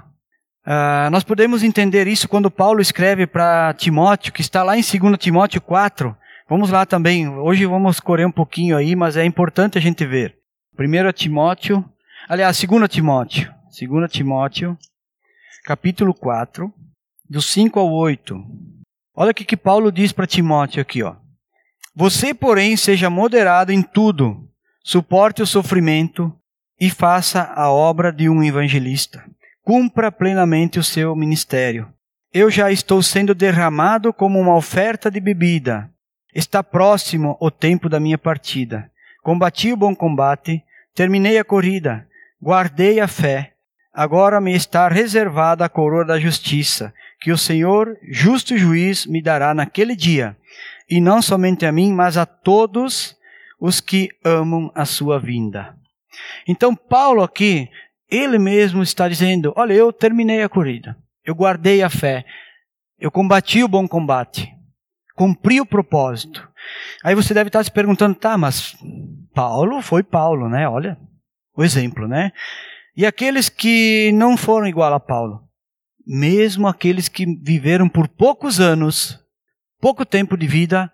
Uh, 0.66 1.08
nós 1.10 1.24
podemos 1.24 1.62
entender 1.62 2.06
isso 2.06 2.28
quando 2.28 2.50
Paulo 2.50 2.80
escreve 2.80 3.26
para 3.26 3.72
Timóteo, 3.72 4.32
que 4.32 4.42
está 4.42 4.62
lá 4.62 4.76
em 4.76 4.82
2 4.82 5.18
Timóteo 5.18 5.62
4. 5.62 6.14
Vamos 6.46 6.70
lá 6.70 6.84
também. 6.84 7.28
Hoje 7.28 7.64
vamos 7.64 8.00
correr 8.00 8.26
um 8.26 8.32
pouquinho 8.32 8.76
aí, 8.76 8.94
mas 8.94 9.16
é 9.16 9.24
importante 9.24 9.78
a 9.78 9.80
gente 9.80 10.04
ver. 10.04 10.36
1 10.78 11.12
Timóteo, 11.12 11.82
aliás, 12.28 12.62
2 12.62 12.88
Timóteo. 12.88 13.50
2 13.70 14.10
Timóteo, 14.10 14.76
capítulo 15.64 16.12
4 16.12 16.72
do 17.28 17.40
5 17.40 17.78
ao 17.80 17.90
8. 17.90 18.34
Olha 19.14 19.30
o 19.30 19.34
que, 19.34 19.44
que 19.44 19.56
Paulo 19.56 19.90
diz 19.90 20.12
para 20.12 20.26
Timóteo 20.26 20.82
aqui, 20.82 21.02
ó. 21.02 21.16
Você, 22.00 22.32
porém, 22.32 22.76
seja 22.76 23.10
moderado 23.10 23.72
em 23.72 23.82
tudo, 23.82 24.48
suporte 24.84 25.42
o 25.42 25.46
sofrimento 25.46 26.32
e 26.80 26.88
faça 26.88 27.52
a 27.56 27.72
obra 27.72 28.12
de 28.12 28.28
um 28.28 28.40
evangelista. 28.40 29.24
Cumpra 29.64 30.12
plenamente 30.12 30.78
o 30.78 30.84
seu 30.84 31.16
ministério. 31.16 31.92
Eu 32.32 32.52
já 32.52 32.70
estou 32.70 33.02
sendo 33.02 33.34
derramado 33.34 34.12
como 34.12 34.38
uma 34.38 34.54
oferta 34.54 35.10
de 35.10 35.18
bebida. 35.18 35.90
Está 36.32 36.62
próximo 36.62 37.36
o 37.40 37.50
tempo 37.50 37.88
da 37.88 37.98
minha 37.98 38.16
partida. 38.16 38.88
Combati 39.20 39.72
o 39.72 39.76
bom 39.76 39.92
combate, 39.92 40.62
terminei 40.94 41.36
a 41.36 41.44
corrida, 41.44 42.06
guardei 42.40 43.00
a 43.00 43.08
fé. 43.08 43.54
Agora 43.92 44.40
me 44.40 44.54
está 44.54 44.86
reservada 44.86 45.64
a 45.64 45.68
coroa 45.68 46.04
da 46.04 46.20
justiça, 46.20 46.94
que 47.20 47.32
o 47.32 47.36
Senhor, 47.36 47.98
justo 48.08 48.56
juiz, 48.56 49.04
me 49.04 49.20
dará 49.20 49.52
naquele 49.52 49.96
dia, 49.96 50.36
e 50.88 51.00
não 51.00 51.20
somente 51.20 51.66
a 51.66 51.72
mim, 51.72 51.92
mas 51.92 52.16
a 52.16 52.24
todos 52.24 53.16
os 53.60 53.80
que 53.80 54.08
amam 54.24 54.70
a 54.74 54.84
sua 54.84 55.18
vinda. 55.18 55.76
Então, 56.46 56.74
Paulo 56.74 57.22
aqui, 57.22 57.68
ele 58.10 58.38
mesmo 58.38 58.82
está 58.82 59.08
dizendo: 59.08 59.52
Olha, 59.56 59.72
eu 59.72 59.92
terminei 59.92 60.42
a 60.42 60.48
corrida, 60.48 60.96
eu 61.24 61.34
guardei 61.34 61.82
a 61.82 61.90
fé, 61.90 62.24
eu 62.98 63.10
combati 63.10 63.62
o 63.62 63.68
bom 63.68 63.86
combate, 63.86 64.48
cumpri 65.14 65.60
o 65.60 65.66
propósito. 65.66 66.48
Aí 67.04 67.14
você 67.14 67.34
deve 67.34 67.48
estar 67.48 67.62
se 67.62 67.70
perguntando: 67.70 68.14
tá, 68.14 68.38
mas 68.38 68.76
Paulo 69.34 69.82
foi 69.82 70.02
Paulo, 70.02 70.48
né? 70.48 70.68
Olha, 70.68 70.98
o 71.56 71.62
exemplo, 71.62 72.08
né? 72.08 72.32
E 72.96 73.06
aqueles 73.06 73.48
que 73.48 74.10
não 74.14 74.36
foram 74.36 74.66
igual 74.66 74.92
a 74.92 74.98
Paulo? 74.98 75.48
mesmo 76.08 76.66
aqueles 76.66 77.06
que 77.06 77.26
viveram 77.26 77.86
por 77.86 78.08
poucos 78.08 78.58
anos, 78.58 79.20
pouco 79.80 80.04
tempo 80.04 80.36
de 80.36 80.46
vida, 80.46 80.92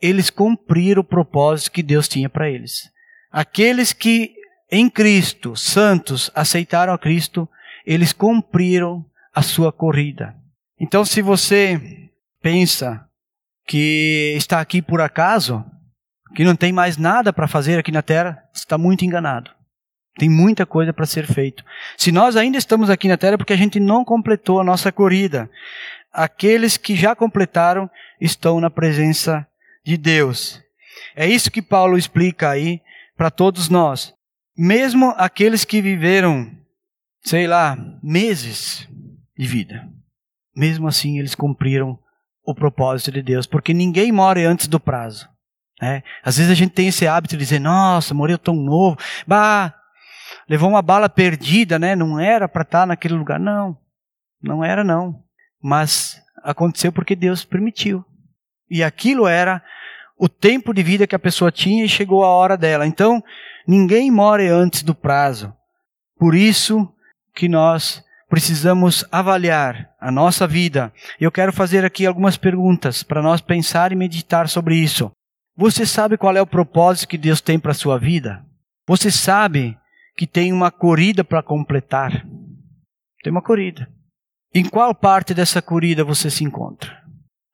eles 0.00 0.30
cumpriram 0.30 1.00
o 1.00 1.04
propósito 1.04 1.72
que 1.72 1.82
Deus 1.82 2.08
tinha 2.08 2.28
para 2.28 2.50
eles. 2.50 2.90
Aqueles 3.30 3.92
que 3.92 4.34
em 4.70 4.90
Cristo, 4.90 5.54
santos, 5.56 6.30
aceitaram 6.34 6.92
a 6.92 6.98
Cristo, 6.98 7.48
eles 7.84 8.12
cumpriram 8.12 9.04
a 9.34 9.42
sua 9.42 9.72
corrida. 9.72 10.34
Então, 10.78 11.04
se 11.04 11.22
você 11.22 12.10
pensa 12.42 13.06
que 13.66 14.34
está 14.36 14.60
aqui 14.60 14.82
por 14.82 15.00
acaso, 15.00 15.64
que 16.34 16.44
não 16.44 16.56
tem 16.56 16.72
mais 16.72 16.96
nada 16.96 17.32
para 17.32 17.48
fazer 17.48 17.78
aqui 17.78 17.92
na 17.92 18.02
terra, 18.02 18.42
está 18.54 18.76
muito 18.76 19.04
enganado. 19.04 19.50
Tem 20.18 20.30
muita 20.30 20.64
coisa 20.64 20.92
para 20.92 21.04
ser 21.04 21.26
feito. 21.26 21.62
Se 21.96 22.10
nós 22.10 22.36
ainda 22.36 22.56
estamos 22.56 22.88
aqui 22.88 23.06
na 23.06 23.18
terra 23.18 23.34
é 23.34 23.36
porque 23.36 23.52
a 23.52 23.56
gente 23.56 23.78
não 23.78 24.04
completou 24.04 24.60
a 24.60 24.64
nossa 24.64 24.90
corrida. 24.90 25.50
Aqueles 26.16 26.78
que 26.78 26.96
já 26.96 27.14
completaram 27.14 27.90
estão 28.18 28.58
na 28.58 28.70
presença 28.70 29.46
de 29.84 29.98
Deus. 29.98 30.62
É 31.14 31.26
isso 31.26 31.50
que 31.50 31.60
Paulo 31.60 31.98
explica 31.98 32.48
aí 32.48 32.80
para 33.14 33.30
todos 33.30 33.68
nós. 33.68 34.14
Mesmo 34.56 35.12
aqueles 35.18 35.62
que 35.62 35.82
viveram, 35.82 36.50
sei 37.22 37.46
lá, 37.46 37.76
meses 38.02 38.88
de 39.36 39.46
vida, 39.46 39.86
mesmo 40.56 40.88
assim 40.88 41.18
eles 41.18 41.34
cumpriram 41.34 41.98
o 42.42 42.54
propósito 42.54 43.12
de 43.12 43.20
Deus, 43.20 43.46
porque 43.46 43.74
ninguém 43.74 44.10
morre 44.10 44.46
antes 44.46 44.68
do 44.68 44.80
prazo. 44.80 45.28
É. 45.82 46.02
Às 46.24 46.38
vezes 46.38 46.50
a 46.50 46.54
gente 46.54 46.72
tem 46.72 46.88
esse 46.88 47.06
hábito 47.06 47.36
de 47.36 47.44
dizer, 47.44 47.58
nossa, 47.58 48.14
morreu 48.14 48.38
tão 48.38 48.54
novo. 48.54 48.96
Bah, 49.26 49.74
levou 50.48 50.70
uma 50.70 50.80
bala 50.80 51.10
perdida, 51.10 51.78
né? 51.78 51.94
Não 51.94 52.18
era 52.18 52.48
para 52.48 52.62
estar 52.62 52.80
tá 52.80 52.86
naquele 52.86 53.12
lugar. 53.12 53.38
Não, 53.38 53.76
não 54.42 54.64
era 54.64 54.82
não. 54.82 55.25
Mas 55.62 56.20
aconteceu 56.42 56.92
porque 56.92 57.16
Deus 57.16 57.44
permitiu. 57.44 58.04
E 58.70 58.82
aquilo 58.82 59.26
era 59.26 59.62
o 60.18 60.28
tempo 60.28 60.72
de 60.72 60.82
vida 60.82 61.06
que 61.06 61.14
a 61.14 61.18
pessoa 61.18 61.52
tinha 61.52 61.84
e 61.84 61.88
chegou 61.88 62.24
a 62.24 62.28
hora 62.28 62.56
dela. 62.56 62.86
Então, 62.86 63.22
ninguém 63.66 64.10
morre 64.10 64.48
antes 64.48 64.82
do 64.82 64.94
prazo. 64.94 65.52
Por 66.18 66.34
isso 66.34 66.88
que 67.34 67.48
nós 67.48 68.02
precisamos 68.28 69.04
avaliar 69.12 69.90
a 70.00 70.10
nossa 70.10 70.46
vida. 70.46 70.92
Eu 71.20 71.30
quero 71.30 71.52
fazer 71.52 71.84
aqui 71.84 72.06
algumas 72.06 72.36
perguntas 72.36 73.02
para 73.02 73.22
nós 73.22 73.40
pensar 73.40 73.92
e 73.92 73.96
meditar 73.96 74.48
sobre 74.48 74.76
isso. 74.76 75.10
Você 75.56 75.86
sabe 75.86 76.18
qual 76.18 76.36
é 76.36 76.42
o 76.42 76.46
propósito 76.46 77.08
que 77.08 77.18
Deus 77.18 77.40
tem 77.40 77.58
para 77.58 77.72
a 77.72 77.74
sua 77.74 77.98
vida? 77.98 78.44
Você 78.86 79.10
sabe 79.10 79.76
que 80.16 80.26
tem 80.26 80.52
uma 80.52 80.70
corrida 80.70 81.24
para 81.24 81.42
completar? 81.42 82.26
Tem 83.22 83.30
uma 83.30 83.42
corrida. 83.42 83.88
Em 84.56 84.64
qual 84.64 84.94
parte 84.94 85.34
dessa 85.34 85.60
corrida 85.60 86.02
você 86.02 86.30
se 86.30 86.42
encontra? 86.42 87.04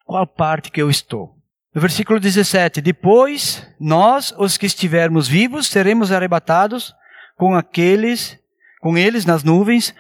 Qual 0.04 0.24
parte 0.24 0.70
que 0.70 0.80
eu 0.80 0.88
estou? 0.88 1.36
No 1.74 1.80
versículo 1.80 2.20
17: 2.20 2.80
Depois 2.80 3.68
nós, 3.80 4.32
os 4.38 4.56
que 4.56 4.66
estivermos 4.66 5.26
vivos, 5.26 5.66
seremos 5.66 6.12
arrebatados 6.12 6.94
com 7.36 7.56
aqueles, 7.56 8.38
com 8.80 8.96
eles 8.96 9.24
nas 9.24 9.42
nuvens, 9.42 9.92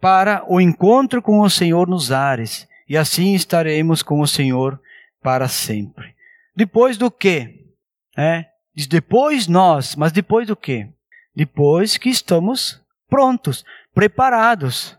para 0.00 0.44
o 0.52 0.60
encontro 0.60 1.22
com 1.22 1.38
o 1.42 1.48
Senhor 1.48 1.86
nos 1.86 2.10
ares, 2.10 2.66
e 2.88 2.96
assim 2.96 3.34
estaremos 3.34 4.02
com 4.02 4.20
o 4.20 4.26
Senhor 4.26 4.80
para 5.22 5.46
sempre. 5.46 6.12
Depois 6.56 6.96
do 6.96 7.08
que? 7.08 7.68
É, 8.16 8.46
diz 8.74 8.88
depois 8.88 9.46
nós, 9.46 9.94
mas 9.94 10.10
depois 10.10 10.48
do 10.48 10.56
que? 10.56 10.88
Depois 11.36 11.96
que 11.96 12.08
estamos 12.08 12.82
prontos, 13.08 13.64
preparados. 13.94 14.97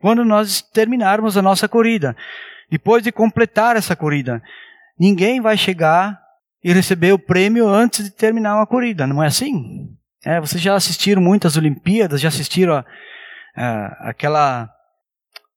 Quando 0.00 0.24
nós 0.24 0.62
terminarmos 0.62 1.36
a 1.36 1.42
nossa 1.42 1.68
corrida, 1.68 2.16
depois 2.70 3.02
de 3.02 3.12
completar 3.12 3.76
essa 3.76 3.94
corrida, 3.94 4.42
ninguém 4.98 5.40
vai 5.40 5.58
chegar 5.58 6.18
e 6.64 6.72
receber 6.72 7.12
o 7.12 7.18
prêmio 7.18 7.68
antes 7.68 8.04
de 8.04 8.10
terminar 8.10 8.56
uma 8.56 8.66
corrida, 8.66 9.06
não 9.06 9.22
é 9.22 9.26
assim? 9.26 9.94
É, 10.24 10.40
vocês 10.40 10.62
já 10.62 10.74
assistiram 10.74 11.20
muitas 11.20 11.56
Olimpíadas, 11.56 12.20
já 12.20 12.28
assistiram 12.28 12.76
a, 12.76 12.84
a, 13.54 14.10
aquela. 14.10 14.70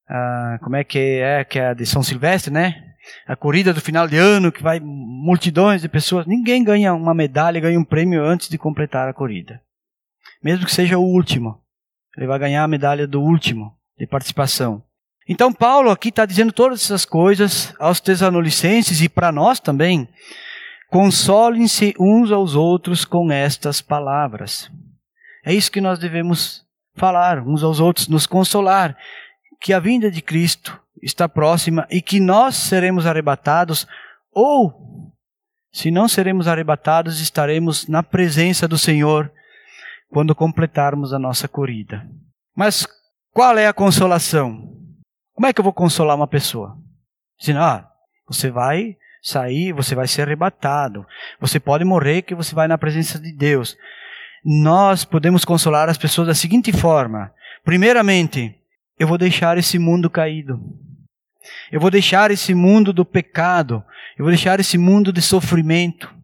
A, 0.08 0.58
como 0.62 0.76
é 0.76 0.84
que 0.84 0.98
é? 0.98 1.44
Que 1.44 1.58
é 1.58 1.68
a 1.68 1.74
de 1.74 1.86
São 1.86 2.02
Silvestre, 2.02 2.52
né? 2.52 2.74
A 3.26 3.36
corrida 3.36 3.72
do 3.72 3.80
final 3.80 4.08
de 4.08 4.16
ano, 4.16 4.52
que 4.52 4.62
vai 4.62 4.80
multidões 4.80 5.82
de 5.82 5.88
pessoas. 5.88 6.26
Ninguém 6.26 6.64
ganha 6.64 6.94
uma 6.94 7.14
medalha, 7.14 7.60
ganha 7.60 7.78
um 7.78 7.84
prêmio 7.84 8.24
antes 8.24 8.48
de 8.48 8.56
completar 8.56 9.08
a 9.08 9.14
corrida. 9.14 9.60
Mesmo 10.42 10.64
que 10.64 10.72
seja 10.72 10.98
o 10.98 11.02
último. 11.02 11.62
Ele 12.16 12.26
vai 12.26 12.38
ganhar 12.38 12.64
a 12.64 12.68
medalha 12.68 13.06
do 13.06 13.20
último 13.20 13.74
de 13.98 14.06
participação. 14.06 14.82
Então, 15.28 15.52
Paulo 15.52 15.90
aqui 15.90 16.10
está 16.10 16.26
dizendo 16.26 16.52
todas 16.52 16.82
essas 16.82 17.04
coisas 17.04 17.74
aos 17.78 18.00
Tesalonicenses 18.00 19.00
e 19.00 19.08
para 19.08 19.32
nós 19.32 19.58
também. 19.58 20.08
Consolem-se 20.90 21.94
uns 21.98 22.30
aos 22.30 22.54
outros 22.54 23.04
com 23.04 23.32
estas 23.32 23.80
palavras. 23.80 24.70
É 25.44 25.52
isso 25.52 25.72
que 25.72 25.80
nós 25.80 25.98
devemos 25.98 26.64
falar 26.94 27.40
uns 27.40 27.62
aos 27.62 27.80
outros, 27.80 28.06
nos 28.06 28.26
consolar, 28.26 28.96
que 29.60 29.72
a 29.72 29.80
vinda 29.80 30.10
de 30.10 30.20
Cristo 30.22 30.78
está 31.02 31.28
próxima 31.28 31.86
e 31.90 32.00
que 32.00 32.20
nós 32.20 32.54
seremos 32.54 33.06
arrebatados, 33.06 33.86
ou, 34.32 35.12
se 35.72 35.90
não 35.90 36.06
seremos 36.06 36.46
arrebatados, 36.46 37.20
estaremos 37.20 37.88
na 37.88 38.02
presença 38.02 38.68
do 38.68 38.78
Senhor 38.78 39.32
quando 40.10 40.34
completarmos 40.34 41.12
a 41.12 41.18
nossa 41.18 41.48
corrida. 41.48 42.06
Mas 42.56 42.86
qual 43.34 43.58
é 43.58 43.66
a 43.66 43.72
consolação? 43.72 44.72
Como 45.34 45.46
é 45.46 45.52
que 45.52 45.60
eu 45.60 45.64
vou 45.64 45.72
consolar 45.72 46.14
uma 46.14 46.28
pessoa? 46.28 46.78
Dizendo, 47.36 47.58
ah, 47.58 47.90
você 48.28 48.48
vai 48.48 48.96
sair, 49.20 49.72
você 49.72 49.92
vai 49.92 50.06
ser 50.06 50.22
arrebatado. 50.22 51.04
Você 51.40 51.58
pode 51.58 51.84
morrer 51.84 52.22
que 52.22 52.32
você 52.32 52.54
vai 52.54 52.68
na 52.68 52.78
presença 52.78 53.18
de 53.18 53.32
Deus. 53.32 53.76
Nós 54.44 55.04
podemos 55.04 55.44
consolar 55.44 55.88
as 55.88 55.98
pessoas 55.98 56.28
da 56.28 56.34
seguinte 56.34 56.72
forma: 56.72 57.32
primeiramente, 57.64 58.54
eu 59.00 59.08
vou 59.08 59.18
deixar 59.18 59.58
esse 59.58 59.80
mundo 59.80 60.08
caído. 60.08 60.60
Eu 61.72 61.80
vou 61.80 61.90
deixar 61.90 62.30
esse 62.30 62.54
mundo 62.54 62.92
do 62.92 63.04
pecado. 63.04 63.84
Eu 64.16 64.24
vou 64.24 64.32
deixar 64.32 64.60
esse 64.60 64.78
mundo 64.78 65.12
de 65.12 65.20
sofrimento. 65.20 66.14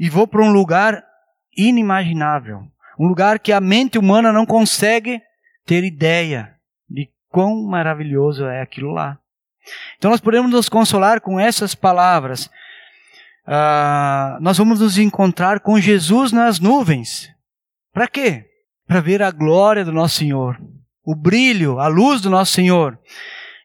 E 0.00 0.10
vou 0.10 0.26
para 0.26 0.42
um 0.42 0.50
lugar 0.50 1.04
inimaginável. 1.56 2.66
Um 2.98 3.06
lugar 3.06 3.38
que 3.38 3.52
a 3.52 3.60
mente 3.60 3.98
humana 3.98 4.32
não 4.32 4.44
consegue 4.44 5.22
ter 5.64 5.84
ideia 5.84 6.54
quão 7.34 7.64
maravilhoso 7.64 8.46
é 8.46 8.62
aquilo 8.62 8.92
lá. 8.92 9.18
Então 9.98 10.12
nós 10.12 10.20
podemos 10.20 10.52
nos 10.52 10.68
consolar 10.68 11.20
com 11.20 11.40
essas 11.40 11.74
palavras. 11.74 12.46
Uh, 13.44 14.40
nós 14.40 14.56
vamos 14.56 14.78
nos 14.78 14.98
encontrar 14.98 15.58
com 15.58 15.80
Jesus 15.80 16.30
nas 16.30 16.60
nuvens. 16.60 17.28
Para 17.92 18.06
quê? 18.06 18.44
Para 18.86 19.00
ver 19.00 19.20
a 19.20 19.32
glória 19.32 19.84
do 19.84 19.90
nosso 19.90 20.16
Senhor, 20.16 20.60
o 21.04 21.16
brilho, 21.16 21.80
a 21.80 21.88
luz 21.88 22.20
do 22.20 22.30
nosso 22.30 22.52
Senhor. 22.52 22.96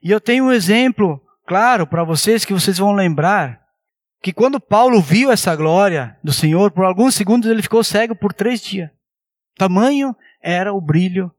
E 0.02 0.10
eu 0.10 0.20
tenho 0.20 0.46
um 0.46 0.52
exemplo 0.52 1.22
claro 1.46 1.86
para 1.86 2.04
vocês 2.04 2.44
que 2.44 2.54
vocês 2.54 2.80
vão 2.80 2.94
lembrar 2.94 3.62
que 4.22 4.34
quando 4.34 4.60
Paulo 4.60 5.00
viu 5.00 5.32
essa 5.32 5.56
glória 5.56 6.18
do 6.24 6.34
Senhor, 6.34 6.72
por 6.72 6.86
alguns 6.86 7.14
segundos 7.14 7.50
ele 7.50 7.62
ficou 7.62 7.84
cego 7.84 8.16
por 8.16 8.34
três 8.34 8.62
dias. 8.62 8.90
Tamanho 9.58 10.16
era 10.42 10.74
o 10.74 10.82
brilho 10.82 11.32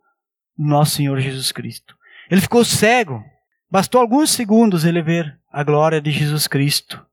nosso 0.66 0.96
Senhor 0.96 1.18
Jesus 1.20 1.52
Cristo. 1.52 1.96
Ele 2.30 2.40
ficou 2.40 2.64
cego. 2.64 3.24
Bastou 3.70 4.00
alguns 4.00 4.30
segundos 4.30 4.84
ele 4.84 5.02
ver 5.02 5.38
a 5.50 5.62
glória 5.62 6.00
de 6.00 6.10
Jesus 6.10 6.46
Cristo. 6.46 7.04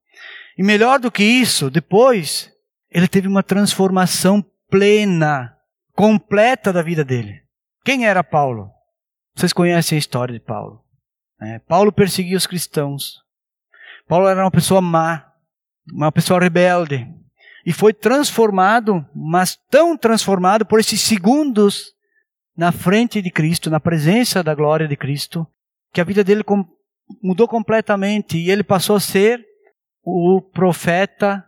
E 0.58 0.64
melhor 0.64 1.00
do 1.00 1.12
que 1.12 1.24
isso, 1.24 1.70
depois, 1.70 2.52
ele 2.90 3.08
teve 3.08 3.28
uma 3.28 3.44
transformação 3.44 4.44
plena, 4.70 5.56
completa 5.94 6.74
da 6.74 6.82
vida 6.82 7.04
dele. 7.04 7.42
Quem 7.86 8.06
era 8.06 8.24
Paulo? 8.24 8.72
Vocês 9.36 9.54
conhecem 9.54 9.96
a 9.96 10.00
história 10.00 10.34
de 10.34 10.40
Paulo. 10.40 10.84
É, 11.40 11.60
Paulo 11.60 11.92
perseguia 11.92 12.38
os 12.38 12.48
cristãos. 12.48 13.22
Paulo 14.08 14.28
era 14.28 14.44
uma 14.44 14.52
pessoa 14.52 14.82
má, 14.82 15.32
uma 15.94 16.12
pessoa 16.12 16.40
rebelde. 16.40 17.08
E 17.66 17.72
foi 17.72 17.94
transformado, 17.94 19.06
mas 19.14 19.56
tão 19.70 19.96
transformado 19.96 20.66
por 20.66 20.80
esses 20.80 21.02
segundos 21.02 21.94
na 22.58 22.72
frente 22.72 23.22
de 23.22 23.30
Cristo, 23.30 23.70
na 23.70 23.80
presença 23.80 24.44
da 24.44 24.56
glória 24.56 24.88
de 24.88 24.98
Cristo, 24.98 25.46
que 25.94 26.02
a 26.02 26.04
vida 26.04 26.24
dele 26.24 26.44
mudou 27.22 27.48
completamente 27.48 28.38
e 28.38 28.50
ele 28.50 28.64
passou 28.64 28.96
a 28.96 29.00
ser 29.00 29.46
o 30.04 30.42
profeta, 30.42 31.48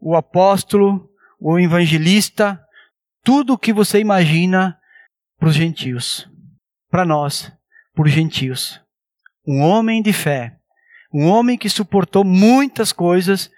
o 0.00 0.16
apóstolo, 0.16 1.08
o 1.38 1.58
evangelista, 1.58 2.60
tudo 3.22 3.52
o 3.52 3.58
que 3.58 3.72
você 3.72 4.00
imagina 4.00 4.76
para 5.38 5.48
os 5.48 5.54
gentios, 5.54 6.28
para 6.90 7.04
nós, 7.04 7.52
os 7.96 8.10
gentios. 8.10 8.80
Um 9.46 9.60
homem 9.60 10.02
de 10.02 10.12
fé, 10.12 10.56
um 11.12 11.26
homem 11.26 11.56
que 11.56 11.68
suportou 11.68 12.24
muitas 12.24 12.92
coisas 12.92 13.50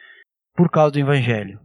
por 0.55 0.71
causa 0.71 0.93
do 0.93 0.99
evangelho. 0.99 1.61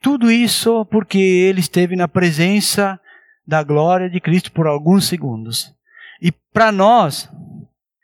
Tudo 0.00 0.30
isso 0.30 0.84
porque 0.86 1.18
ele 1.18 1.60
esteve 1.60 1.96
na 1.96 2.06
presença 2.06 3.00
da 3.46 3.62
glória 3.62 4.08
de 4.08 4.20
Cristo 4.20 4.52
por 4.52 4.66
alguns 4.66 5.06
segundos. 5.06 5.74
E 6.20 6.30
para 6.30 6.70
nós, 6.70 7.30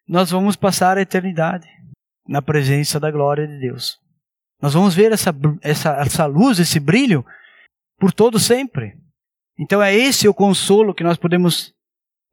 nós 0.08 0.30
vamos 0.30 0.56
passar 0.56 0.96
a 0.96 1.02
eternidade 1.02 1.68
na 2.26 2.40
presença 2.40 2.98
da 2.98 3.10
glória 3.10 3.46
de 3.46 3.58
Deus. 3.58 3.98
Nós 4.60 4.74
vamos 4.74 4.94
ver 4.94 5.12
essa, 5.12 5.34
essa, 5.62 5.90
essa 5.96 6.26
luz, 6.26 6.58
esse 6.58 6.80
brilho, 6.80 7.24
por 7.98 8.12
todo 8.12 8.38
sempre. 8.38 8.96
Então 9.58 9.82
é 9.82 9.94
esse 9.94 10.28
o 10.28 10.34
consolo 10.34 10.94
que 10.94 11.04
nós 11.04 11.16
podemos 11.16 11.74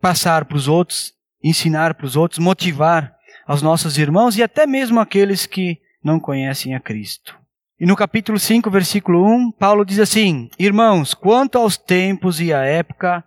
passar 0.02 0.46
para 0.46 0.58
os 0.58 0.68
outros, 0.68 1.13
ensinar 1.44 1.94
para 1.96 2.06
os 2.06 2.16
outros, 2.16 2.39
motivar 2.39 3.16
aos 3.46 3.62
nossos 3.62 3.98
irmãos 3.98 4.38
e 4.38 4.44
até 4.44 4.66
mesmo 4.66 5.00
aqueles 5.00 5.46
que 5.46 5.80
não 6.04 6.20
conhecem 6.20 6.76
a 6.76 6.80
Cristo. 6.80 7.38
E 7.84 7.86
no 7.86 7.98
capítulo 7.98 8.39
5, 8.39 8.72
versículo 8.72 9.28
1, 9.28 9.52
Paulo 9.52 9.84
diz 9.84 10.00
assim: 10.00 10.50
Irmãos, 10.58 11.13
quanto 11.13 11.58
aos 11.58 11.76
tempos 11.76 12.39
e 12.39 12.54
à 12.54 12.63
época, 12.63 13.22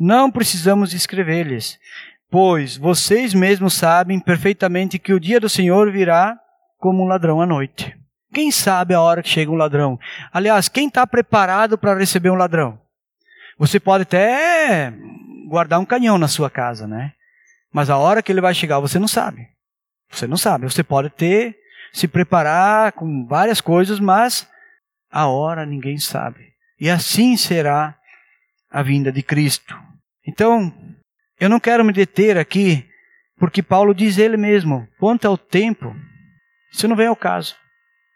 não 0.00 0.30
precisamos 0.30 0.94
escrever-lhes, 0.94 1.78
pois 2.30 2.74
vocês 2.74 3.34
mesmos 3.34 3.74
sabem 3.74 4.18
perfeitamente 4.18 4.98
que 4.98 5.12
o 5.12 5.20
dia 5.20 5.38
do 5.38 5.46
Senhor 5.46 5.92
virá 5.92 6.40
como 6.78 7.04
um 7.04 7.06
ladrão 7.06 7.42
à 7.42 7.44
noite. 7.44 7.94
Quem 8.32 8.50
sabe 8.50 8.94
a 8.94 9.00
hora 9.02 9.22
que 9.22 9.28
chega 9.28 9.50
um 9.50 9.56
ladrão? 9.56 10.00
Aliás, 10.32 10.70
quem 10.70 10.88
está 10.88 11.06
preparado 11.06 11.76
para 11.76 11.98
receber 11.98 12.30
um 12.30 12.34
ladrão? 12.34 12.80
Você 13.58 13.78
pode 13.78 14.04
até 14.04 14.90
guardar 15.50 15.80
um 15.80 15.84
canhão 15.84 16.16
na 16.16 16.28
sua 16.28 16.48
casa, 16.48 16.86
né? 16.86 17.12
Mas 17.70 17.90
a 17.90 17.98
hora 17.98 18.22
que 18.22 18.32
ele 18.32 18.40
vai 18.40 18.54
chegar, 18.54 18.80
você 18.80 18.98
não 18.98 19.06
sabe. 19.06 19.48
Você 20.10 20.26
não 20.26 20.38
sabe. 20.38 20.64
Você 20.64 20.82
pode 20.82 21.10
ter 21.10 21.58
se 21.92 22.06
preparar 22.06 22.92
com 22.92 23.26
várias 23.26 23.60
coisas, 23.60 23.98
mas 23.98 24.48
a 25.10 25.26
hora 25.26 25.66
ninguém 25.66 25.98
sabe. 25.98 26.52
E 26.80 26.88
assim 26.88 27.36
será 27.36 27.96
a 28.70 28.82
vinda 28.82 29.10
de 29.10 29.22
Cristo. 29.22 29.76
Então, 30.26 30.72
eu 31.40 31.48
não 31.48 31.58
quero 31.58 31.84
me 31.84 31.92
deter 31.92 32.36
aqui, 32.36 32.86
porque 33.38 33.62
Paulo 33.62 33.94
diz 33.94 34.18
ele 34.18 34.36
mesmo: 34.36 34.86
quanto 34.98 35.26
ao 35.26 35.38
tempo, 35.38 35.94
isso 36.72 36.86
não 36.86 36.96
vem 36.96 37.06
ao 37.06 37.16
caso. 37.16 37.56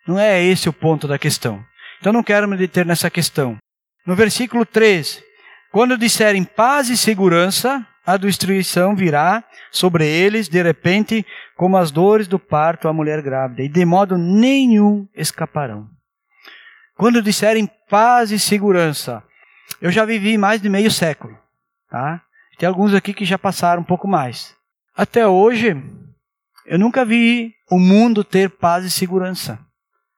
Não 0.06 0.18
é 0.18 0.42
esse 0.42 0.68
o 0.68 0.72
ponto 0.72 1.06
da 1.06 1.18
questão. 1.18 1.64
Então 2.00 2.12
não 2.12 2.22
quero 2.22 2.48
me 2.48 2.56
deter 2.56 2.84
nessa 2.84 3.08
questão. 3.08 3.56
No 4.04 4.16
versículo 4.16 4.66
3, 4.66 5.22
quando 5.70 5.96
disserem 5.96 6.42
paz 6.42 6.88
e 6.88 6.96
segurança, 6.96 7.86
a 8.04 8.16
destruição 8.16 8.96
virá 8.96 9.44
sobre 9.72 10.06
eles 10.06 10.48
de 10.48 10.62
repente, 10.62 11.26
como 11.56 11.78
as 11.78 11.90
dores 11.90 12.28
do 12.28 12.38
parto 12.38 12.86
à 12.86 12.92
mulher 12.92 13.22
grávida, 13.22 13.62
e 13.62 13.68
de 13.68 13.84
modo 13.84 14.18
nenhum 14.18 15.08
escaparão. 15.16 15.88
Quando 16.94 17.22
disserem 17.22 17.68
paz 17.88 18.30
e 18.30 18.38
segurança, 18.38 19.24
eu 19.80 19.90
já 19.90 20.04
vivi 20.04 20.36
mais 20.36 20.60
de 20.60 20.68
meio 20.68 20.90
século, 20.90 21.36
tá? 21.90 22.22
Tem 22.58 22.68
alguns 22.68 22.94
aqui 22.94 23.14
que 23.14 23.24
já 23.24 23.38
passaram 23.38 23.80
um 23.80 23.84
pouco 23.84 24.06
mais. 24.06 24.54
Até 24.94 25.26
hoje, 25.26 25.74
eu 26.66 26.78
nunca 26.78 27.04
vi 27.04 27.54
o 27.70 27.78
mundo 27.78 28.22
ter 28.22 28.50
paz 28.50 28.84
e 28.84 28.90
segurança. 28.90 29.58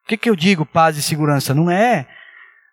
O 0.02 0.08
que, 0.08 0.16
que 0.16 0.28
eu 0.28 0.36
digo 0.36 0.66
paz 0.66 0.96
e 0.98 1.02
segurança? 1.02 1.54
Não 1.54 1.70
é 1.70 2.06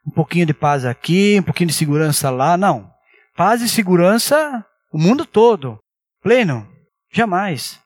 um 0.05 0.11
pouquinho 0.11 0.47
de 0.47 0.53
paz 0.53 0.83
aqui, 0.83 1.37
um 1.39 1.43
pouquinho 1.43 1.69
de 1.69 1.75
segurança 1.75 2.29
lá, 2.31 2.57
não. 2.57 2.91
Paz 3.37 3.61
e 3.61 3.69
segurança, 3.69 4.65
o 4.91 4.97
mundo 4.97 5.25
todo. 5.25 5.79
Pleno? 6.21 6.67
Jamais. 7.11 7.79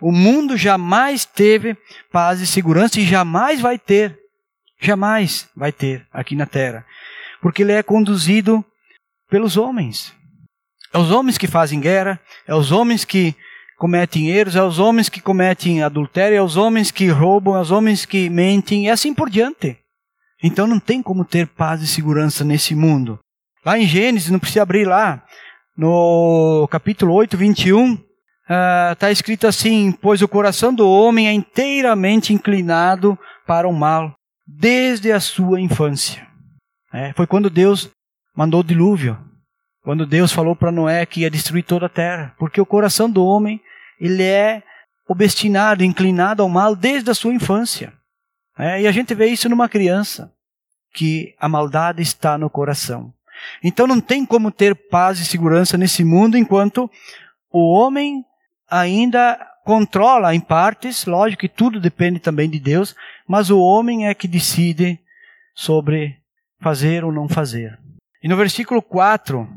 O 0.00 0.10
mundo 0.10 0.56
jamais 0.56 1.24
teve 1.24 1.76
paz 2.10 2.40
e 2.40 2.46
segurança 2.46 2.98
e 2.98 3.04
jamais 3.04 3.60
vai 3.60 3.78
ter. 3.78 4.18
Jamais 4.80 5.48
vai 5.54 5.70
ter 5.70 6.06
aqui 6.10 6.34
na 6.34 6.46
Terra. 6.46 6.86
Porque 7.42 7.62
ele 7.62 7.72
é 7.72 7.82
conduzido 7.82 8.64
pelos 9.28 9.56
homens. 9.56 10.14
É 10.92 10.98
os 10.98 11.10
homens 11.10 11.36
que 11.36 11.46
fazem 11.46 11.78
guerra, 11.78 12.18
é 12.46 12.54
os 12.54 12.72
homens 12.72 13.04
que 13.04 13.34
cometem 13.78 14.30
erros, 14.30 14.56
é 14.56 14.62
os 14.62 14.78
homens 14.78 15.08
que 15.08 15.20
cometem 15.20 15.82
adultério, 15.82 16.36
é 16.36 16.42
os 16.42 16.56
homens 16.56 16.90
que 16.90 17.08
roubam, 17.08 17.56
é 17.56 17.60
os 17.60 17.70
homens 17.70 18.04
que 18.04 18.28
mentem, 18.28 18.86
e 18.86 18.90
assim 18.90 19.14
por 19.14 19.30
diante. 19.30 19.78
Então 20.42 20.66
não 20.66 20.80
tem 20.80 21.02
como 21.02 21.24
ter 21.24 21.46
paz 21.46 21.80
e 21.82 21.86
segurança 21.86 22.44
nesse 22.44 22.74
mundo. 22.74 23.18
Lá 23.64 23.78
em 23.78 23.86
Gênesis, 23.86 24.30
não 24.30 24.38
precisa 24.38 24.62
abrir 24.62 24.86
lá, 24.86 25.22
no 25.76 26.66
capítulo 26.70 27.14
8, 27.14 27.36
21, 27.36 27.98
está 28.92 29.08
uh, 29.08 29.12
escrito 29.12 29.46
assim: 29.46 29.92
Pois 29.92 30.22
o 30.22 30.28
coração 30.28 30.74
do 30.74 30.88
homem 30.88 31.28
é 31.28 31.32
inteiramente 31.32 32.32
inclinado 32.32 33.18
para 33.46 33.68
o 33.68 33.72
mal, 33.72 34.14
desde 34.46 35.12
a 35.12 35.20
sua 35.20 35.60
infância. 35.60 36.26
É, 36.92 37.12
foi 37.12 37.26
quando 37.26 37.48
Deus 37.48 37.88
mandou 38.34 38.60
o 38.60 38.64
dilúvio. 38.64 39.18
Quando 39.82 40.04
Deus 40.04 40.32
falou 40.32 40.54
para 40.54 40.72
Noé 40.72 41.06
que 41.06 41.20
ia 41.20 41.30
destruir 41.30 41.64
toda 41.64 41.86
a 41.86 41.90
terra. 41.90 42.34
Porque 42.38 42.60
o 42.60 42.66
coração 42.66 43.08
do 43.08 43.24
homem 43.24 43.60
ele 44.00 44.22
é 44.22 44.62
obstinado, 45.08 45.84
inclinado 45.84 46.42
ao 46.42 46.48
mal 46.48 46.76
desde 46.76 47.10
a 47.10 47.14
sua 47.14 47.34
infância. 47.34 47.92
É, 48.58 48.82
e 48.82 48.86
a 48.86 48.92
gente 48.92 49.14
vê 49.14 49.26
isso 49.26 49.48
numa 49.48 49.68
criança, 49.68 50.32
que 50.92 51.34
a 51.38 51.48
maldade 51.48 52.02
está 52.02 52.36
no 52.36 52.50
coração. 52.50 53.12
Então 53.62 53.86
não 53.86 54.00
tem 54.00 54.26
como 54.26 54.50
ter 54.50 54.74
paz 54.74 55.18
e 55.18 55.24
segurança 55.24 55.78
nesse 55.78 56.04
mundo 56.04 56.36
enquanto 56.36 56.90
o 57.50 57.72
homem 57.72 58.24
ainda 58.70 59.38
controla 59.64 60.34
em 60.34 60.40
partes, 60.40 61.04
lógico 61.04 61.40
que 61.40 61.48
tudo 61.48 61.80
depende 61.80 62.18
também 62.18 62.48
de 62.48 62.58
Deus, 62.58 62.94
mas 63.26 63.50
o 63.50 63.60
homem 63.60 64.08
é 64.08 64.14
que 64.14 64.26
decide 64.26 64.98
sobre 65.54 66.16
fazer 66.60 67.04
ou 67.04 67.12
não 67.12 67.28
fazer. 67.28 67.78
E 68.22 68.28
no 68.28 68.36
versículo 68.36 68.82
4, 68.82 69.48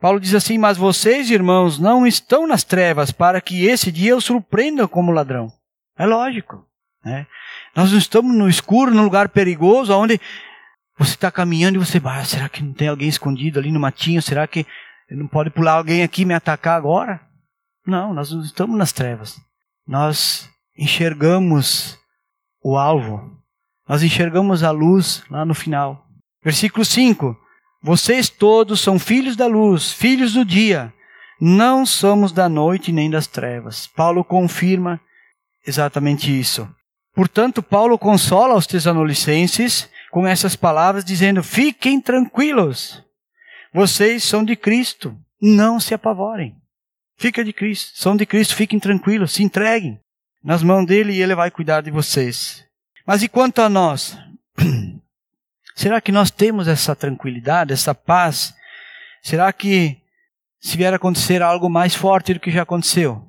Paulo 0.00 0.20
diz 0.20 0.34
assim: 0.34 0.58
Mas 0.58 0.76
vocês, 0.76 1.30
irmãos, 1.30 1.78
não 1.78 2.06
estão 2.06 2.46
nas 2.46 2.64
trevas 2.64 3.10
para 3.10 3.40
que 3.40 3.66
esse 3.66 3.90
dia 3.90 4.16
os 4.16 4.24
surpreendam 4.24 4.86
como 4.86 5.12
ladrão. 5.12 5.52
É 5.98 6.06
lógico. 6.06 6.66
Né? 7.04 7.26
Nós 7.74 7.92
não 7.92 7.98
estamos 7.98 8.34
no 8.34 8.48
escuro, 8.48 8.92
num 8.92 9.04
lugar 9.04 9.28
perigoso, 9.28 9.94
onde 9.94 10.20
você 10.98 11.12
está 11.12 11.30
caminhando 11.30 11.76
e 11.76 11.84
você, 11.84 12.00
ah, 12.04 12.24
será 12.24 12.48
que 12.48 12.62
não 12.62 12.72
tem 12.72 12.88
alguém 12.88 13.08
escondido 13.08 13.58
ali 13.58 13.70
no 13.70 13.80
matinho? 13.80 14.22
Será 14.22 14.46
que 14.46 14.66
não 15.10 15.28
pode 15.28 15.50
pular 15.50 15.72
alguém 15.72 16.02
aqui 16.02 16.22
e 16.22 16.24
me 16.24 16.34
atacar 16.34 16.76
agora? 16.76 17.20
Não, 17.86 18.12
nós 18.12 18.32
não 18.32 18.42
estamos 18.42 18.76
nas 18.76 18.92
trevas. 18.92 19.40
Nós 19.86 20.50
enxergamos 20.76 21.96
o 22.62 22.76
alvo. 22.76 23.30
Nós 23.88 24.02
enxergamos 24.02 24.62
a 24.62 24.70
luz 24.70 25.22
lá 25.30 25.44
no 25.44 25.54
final. 25.54 26.04
Versículo 26.42 26.84
5. 26.84 27.36
Vocês 27.82 28.28
todos 28.28 28.80
são 28.80 28.98
filhos 28.98 29.36
da 29.36 29.46
luz, 29.46 29.92
filhos 29.92 30.32
do 30.32 30.44
dia. 30.44 30.92
Não 31.40 31.86
somos 31.86 32.32
da 32.32 32.48
noite 32.48 32.90
nem 32.90 33.08
das 33.08 33.26
trevas. 33.26 33.86
Paulo 33.86 34.24
confirma 34.24 35.00
exatamente 35.64 36.36
isso. 36.36 36.68
Portanto, 37.14 37.62
Paulo 37.62 37.98
consola 37.98 38.56
os 38.56 38.66
tesanolicenses 38.66 39.88
com 40.10 40.26
essas 40.26 40.56
palavras, 40.56 41.04
dizendo: 41.04 41.42
Fiquem 41.42 42.00
tranquilos, 42.00 43.02
vocês 43.72 44.24
são 44.24 44.44
de 44.44 44.56
Cristo, 44.56 45.16
não 45.40 45.78
se 45.78 45.94
apavorem. 45.94 46.56
Fica 47.16 47.44
de 47.44 47.52
Cristo, 47.52 47.98
são 47.98 48.16
de 48.16 48.26
Cristo, 48.26 48.54
fiquem 48.54 48.78
tranquilos, 48.78 49.32
se 49.32 49.42
entreguem 49.42 49.98
nas 50.44 50.62
mãos 50.62 50.86
dele 50.86 51.12
e 51.12 51.22
ele 51.22 51.34
vai 51.34 51.50
cuidar 51.50 51.80
de 51.80 51.90
vocês. 51.90 52.64
Mas 53.06 53.22
e 53.22 53.28
quanto 53.28 53.60
a 53.60 53.68
nós? 53.68 54.18
Será 55.74 56.00
que 56.00 56.12
nós 56.12 56.30
temos 56.30 56.68
essa 56.68 56.94
tranquilidade, 56.94 57.72
essa 57.72 57.94
paz? 57.94 58.54
Será 59.22 59.52
que 59.52 60.00
se 60.60 60.76
vier 60.76 60.92
a 60.92 60.96
acontecer 60.96 61.42
algo 61.42 61.68
mais 61.68 61.94
forte 61.94 62.34
do 62.34 62.40
que 62.40 62.50
já 62.50 62.62
aconteceu, 62.62 63.26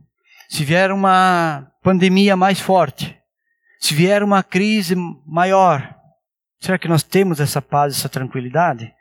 se 0.50 0.64
vier 0.64 0.92
uma 0.92 1.72
pandemia 1.84 2.36
mais 2.36 2.60
forte, 2.60 3.18
se 3.80 3.94
vier 3.94 4.24
uma 4.24 4.42
crise 4.42 4.96
maior, 5.26 5.96
será 6.60 6.78
que 6.78 6.88
nós 6.88 7.04
temos 7.04 7.40
essa 7.40 7.62
paz, 7.62 7.96
essa 7.96 8.10
tranquilidade? 8.10 8.92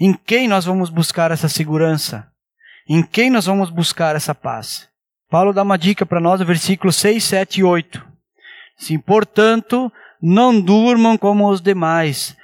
Em 0.00 0.12
quem 0.12 0.46
nós 0.46 0.64
vamos 0.64 0.90
buscar 0.90 1.30
essa 1.30 1.48
segurança? 1.48 2.30
Em 2.88 3.02
quem 3.02 3.28
nós 3.28 3.44
vamos 3.44 3.68
buscar 3.68 4.16
essa 4.16 4.34
paz? 4.34 4.88
Paulo 5.28 5.52
dá 5.52 5.62
uma 5.62 5.76
dica 5.76 6.06
para 6.06 6.20
nós 6.20 6.40
no 6.40 6.46
versículo 6.46 6.90
6, 6.90 7.22
7 7.22 7.60
e 7.60 7.64
8. 7.64 8.02
Sim, 8.78 8.98
portanto, 8.98 9.92
não 10.22 10.58
durmam 10.58 11.18
como 11.18 11.50
os 11.50 11.60
demais, 11.60 12.34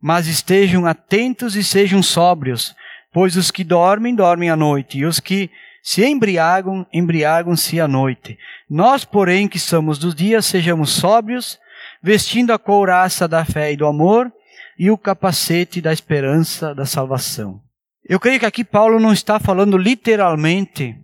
mas 0.00 0.28
estejam 0.28 0.86
atentos 0.86 1.56
e 1.56 1.64
sejam 1.64 2.00
sóbrios, 2.00 2.76
pois 3.12 3.36
os 3.36 3.50
que 3.50 3.64
dormem, 3.64 4.14
dormem 4.14 4.50
à 4.50 4.56
noite, 4.56 4.98
e 4.98 5.04
os 5.04 5.18
que 5.18 5.50
se 5.82 6.06
embriagam, 6.06 6.86
embriagam-se 6.92 7.80
à 7.80 7.88
noite. 7.88 8.38
Nós, 8.70 9.04
porém, 9.04 9.48
que 9.48 9.58
somos 9.58 9.98
dos 9.98 10.14
dias, 10.14 10.46
sejamos 10.46 10.90
sóbrios, 10.90 11.58
vestindo 12.00 12.52
a 12.52 12.58
couraça 12.58 13.26
da 13.26 13.44
fé 13.44 13.72
e 13.72 13.76
do 13.76 13.86
amor 13.86 14.32
e 14.78 14.92
o 14.92 14.96
capacete 14.96 15.80
da 15.80 15.92
esperança 15.92 16.72
da 16.72 16.86
salvação. 16.86 17.60
Eu 18.04 18.18
creio 18.18 18.40
que 18.40 18.46
aqui 18.46 18.64
Paulo 18.64 18.98
não 18.98 19.12
está 19.12 19.38
falando 19.38 19.78
literalmente 19.78 20.96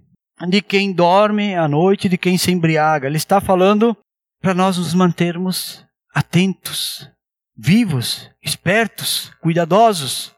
de 0.48 0.60
quem 0.60 0.92
dorme 0.92 1.54
à 1.54 1.68
noite, 1.68 2.08
de 2.08 2.18
quem 2.18 2.36
se 2.36 2.50
embriaga. 2.50 3.06
Ele 3.06 3.16
está 3.16 3.40
falando 3.40 3.96
para 4.40 4.52
nós 4.52 4.78
nos 4.78 4.94
mantermos 4.94 5.84
atentos, 6.12 7.08
vivos, 7.56 8.28
espertos, 8.42 9.30
cuidadosos. 9.40 10.34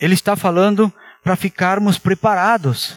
Ele 0.00 0.14
está 0.14 0.36
falando 0.36 0.92
para 1.22 1.36
ficarmos 1.36 1.98
preparados. 1.98 2.96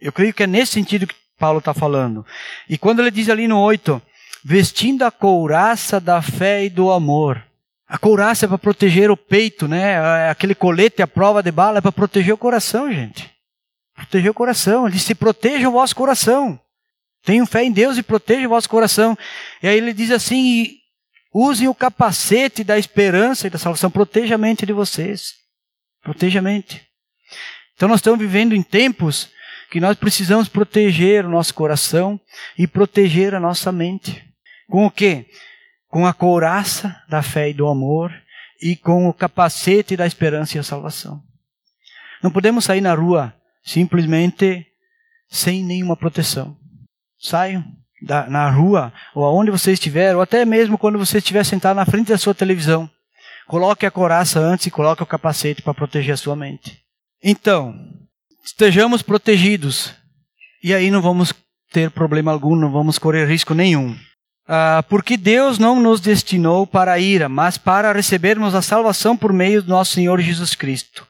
Eu 0.00 0.12
creio 0.12 0.34
que 0.34 0.42
é 0.42 0.46
nesse 0.46 0.72
sentido 0.72 1.06
que 1.06 1.14
Paulo 1.38 1.60
está 1.60 1.72
falando. 1.72 2.26
E 2.68 2.76
quando 2.76 3.00
ele 3.00 3.10
diz 3.10 3.28
ali 3.28 3.46
no 3.46 3.60
8, 3.60 4.02
vestindo 4.44 5.04
a 5.04 5.10
couraça 5.10 6.00
da 6.00 6.20
fé 6.20 6.64
e 6.64 6.70
do 6.70 6.90
amor. 6.90 7.42
A 7.94 7.98
couraça 7.98 8.44
é 8.44 8.48
para 8.48 8.58
proteger 8.58 9.08
o 9.08 9.16
peito, 9.16 9.68
né? 9.68 10.28
Aquele 10.28 10.52
colete, 10.52 11.00
a 11.00 11.06
prova 11.06 11.40
de 11.40 11.52
bala, 11.52 11.78
é 11.78 11.80
para 11.80 11.92
proteger 11.92 12.34
o 12.34 12.36
coração, 12.36 12.92
gente. 12.92 13.30
Proteger 13.94 14.32
o 14.32 14.34
coração. 14.34 14.88
Ele 14.88 14.98
se 14.98 15.14
proteja 15.14 15.68
o 15.68 15.72
vosso 15.72 15.94
coração. 15.94 16.58
Tenham 17.22 17.46
fé 17.46 17.62
em 17.62 17.70
Deus 17.70 17.96
e 17.96 18.02
proteja 18.02 18.48
o 18.48 18.50
vosso 18.50 18.68
coração. 18.68 19.16
E 19.62 19.68
aí 19.68 19.76
ele 19.76 19.92
diz 19.92 20.10
assim: 20.10 20.72
Usem 21.32 21.68
o 21.68 21.74
capacete 21.74 22.64
da 22.64 22.76
esperança 22.76 23.46
e 23.46 23.50
da 23.50 23.60
salvação. 23.60 23.88
Proteja 23.92 24.34
a 24.34 24.38
mente 24.38 24.66
de 24.66 24.72
vocês. 24.72 25.34
Proteja 26.02 26.40
a 26.40 26.42
mente. 26.42 26.84
Então 27.76 27.88
nós 27.88 27.98
estamos 28.00 28.18
vivendo 28.18 28.56
em 28.56 28.62
tempos 28.64 29.28
que 29.70 29.78
nós 29.78 29.96
precisamos 29.96 30.48
proteger 30.48 31.24
o 31.24 31.30
nosso 31.30 31.54
coração 31.54 32.20
e 32.58 32.66
proteger 32.66 33.36
a 33.36 33.40
nossa 33.40 33.70
mente. 33.70 34.20
Com 34.68 34.84
o 34.84 34.90
quê? 34.90 35.26
Com 35.94 36.08
a 36.08 36.12
couraça 36.12 37.00
da 37.08 37.22
fé 37.22 37.50
e 37.50 37.54
do 37.54 37.68
amor 37.68 38.12
e 38.60 38.74
com 38.74 39.08
o 39.08 39.14
capacete 39.14 39.96
da 39.96 40.04
esperança 40.04 40.54
e 40.54 40.56
da 40.56 40.64
salvação. 40.64 41.22
Não 42.20 42.32
podemos 42.32 42.64
sair 42.64 42.80
na 42.80 42.92
rua 42.92 43.32
simplesmente 43.62 44.66
sem 45.28 45.62
nenhuma 45.62 45.96
proteção. 45.96 46.56
Saiam 47.16 47.64
da, 48.02 48.28
na 48.28 48.50
rua, 48.50 48.92
ou 49.14 49.24
aonde 49.24 49.52
você 49.52 49.70
estiver, 49.70 50.16
ou 50.16 50.20
até 50.20 50.44
mesmo 50.44 50.76
quando 50.76 50.98
você 50.98 51.18
estiver 51.18 51.44
sentado 51.44 51.76
na 51.76 51.86
frente 51.86 52.08
da 52.08 52.18
sua 52.18 52.34
televisão, 52.34 52.90
coloque 53.46 53.86
a 53.86 53.90
coraça 53.92 54.40
antes 54.40 54.66
e 54.66 54.72
coloque 54.72 55.04
o 55.04 55.06
capacete 55.06 55.62
para 55.62 55.74
proteger 55.74 56.14
a 56.14 56.16
sua 56.16 56.34
mente. 56.34 56.76
Então, 57.22 57.72
estejamos 58.44 59.00
protegidos. 59.00 59.94
E 60.60 60.74
aí 60.74 60.90
não 60.90 61.00
vamos 61.00 61.32
ter 61.70 61.88
problema 61.92 62.32
algum, 62.32 62.56
não 62.56 62.72
vamos 62.72 62.98
correr 62.98 63.26
risco 63.26 63.54
nenhum. 63.54 63.96
Uh, 64.46 64.82
porque 64.88 65.16
Deus 65.16 65.58
não 65.58 65.80
nos 65.80 66.00
destinou 66.00 66.66
para 66.66 66.92
a 66.92 66.98
ira, 66.98 67.28
mas 67.28 67.56
para 67.56 67.92
recebermos 67.92 68.54
a 68.54 68.60
salvação 68.60 69.16
por 69.16 69.32
meio 69.32 69.62
do 69.62 69.70
nosso 69.70 69.92
Senhor 69.92 70.20
Jesus 70.20 70.54
Cristo. 70.54 71.06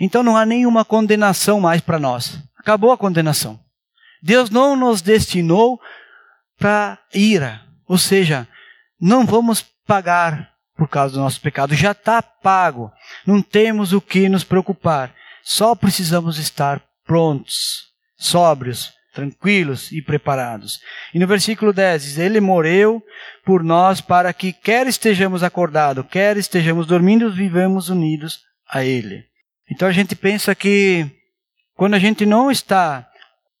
Então 0.00 0.22
não 0.22 0.36
há 0.36 0.46
nenhuma 0.46 0.84
condenação 0.84 1.60
mais 1.60 1.82
para 1.82 1.98
nós. 1.98 2.38
Acabou 2.58 2.90
a 2.90 2.98
condenação. 2.98 3.60
Deus 4.22 4.48
não 4.48 4.74
nos 4.74 5.02
destinou 5.02 5.78
para 6.58 6.98
ira, 7.14 7.62
ou 7.86 7.98
seja, 7.98 8.48
não 9.00 9.26
vamos 9.26 9.64
pagar 9.86 10.50
por 10.76 10.88
causa 10.88 11.14
do 11.14 11.20
nosso 11.20 11.40
pecado, 11.40 11.74
já 11.74 11.92
está 11.92 12.22
pago. 12.22 12.90
Não 13.26 13.42
temos 13.42 13.92
o 13.92 14.00
que 14.00 14.28
nos 14.28 14.44
preocupar. 14.44 15.14
Só 15.42 15.74
precisamos 15.74 16.38
estar 16.38 16.80
prontos, 17.04 17.88
sóbrios, 18.16 18.92
tranquilos 19.12 19.90
e 19.92 20.00
preparados. 20.00 20.80
E 21.12 21.18
no 21.18 21.26
versículo 21.26 21.72
10 21.72 22.02
diz: 22.02 22.18
Ele 22.18 22.40
morreu 22.40 23.02
por 23.44 23.62
nós 23.62 24.00
para 24.00 24.32
que, 24.32 24.52
quer 24.52 24.86
estejamos 24.86 25.42
acordados, 25.42 26.04
quer 26.10 26.36
estejamos 26.36 26.86
dormindo, 26.86 27.30
vivamos 27.30 27.88
unidos 27.88 28.40
a 28.68 28.84
Ele. 28.84 29.24
Então 29.70 29.88
a 29.88 29.92
gente 29.92 30.14
pensa 30.14 30.54
que 30.54 31.06
quando 31.74 31.94
a 31.94 31.98
gente 31.98 32.26
não 32.26 32.50
está 32.50 33.08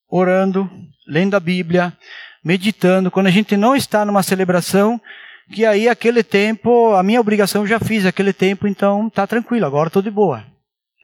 orando, 0.08 0.70
lendo 1.06 1.36
a 1.36 1.40
Bíblia, 1.40 1.96
meditando, 2.44 3.10
quando 3.10 3.28
a 3.28 3.30
gente 3.30 3.56
não 3.56 3.76
está 3.76 4.04
numa 4.04 4.22
celebração, 4.22 5.00
que 5.52 5.64
aí 5.64 5.88
aquele 5.88 6.22
tempo, 6.22 6.94
a 6.94 7.02
minha 7.02 7.20
obrigação 7.20 7.66
já 7.66 7.78
fiz 7.78 8.06
aquele 8.06 8.32
tempo, 8.32 8.66
então 8.66 9.10
tá 9.10 9.26
tranquilo, 9.26 9.66
agora 9.66 9.88
estou 9.88 10.02
de 10.02 10.10
boa. 10.10 10.44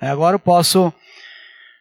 Agora 0.01 0.35
eu 0.35 0.41
posso 0.41 0.93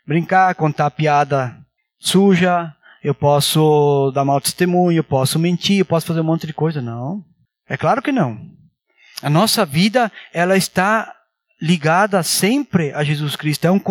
brincar, 0.06 0.54
contar 0.56 0.89
piada 0.91 1.56
suja, 1.99 2.73
eu 3.03 3.13
posso 3.13 4.12
dar 4.13 4.25
mau 4.25 4.41
testemunho, 4.41 4.97
eu 4.97 5.03
posso 5.03 5.38
mentir, 5.38 5.79
eu 5.79 5.86
posso 5.86 6.08
fazer 6.08 6.21
um 6.21 6.25
monte 6.25 6.47
de 6.47 6.53
coisa. 6.53 6.81
Não. 6.81 7.23
É 7.67 7.77
claro 7.77 8.01
que 8.01 8.12
não. 8.12 8.39
A 9.21 9.29
nossa 9.29 9.65
vida, 9.65 10.12
ela 10.34 10.58
está 10.58 11.15
ligada 11.62 12.21
sempre 12.23 12.91
a 12.93 13.03
Jesus 13.03 13.36
Cristo. 13.36 13.65
É 13.65 13.71
um, 13.71 13.81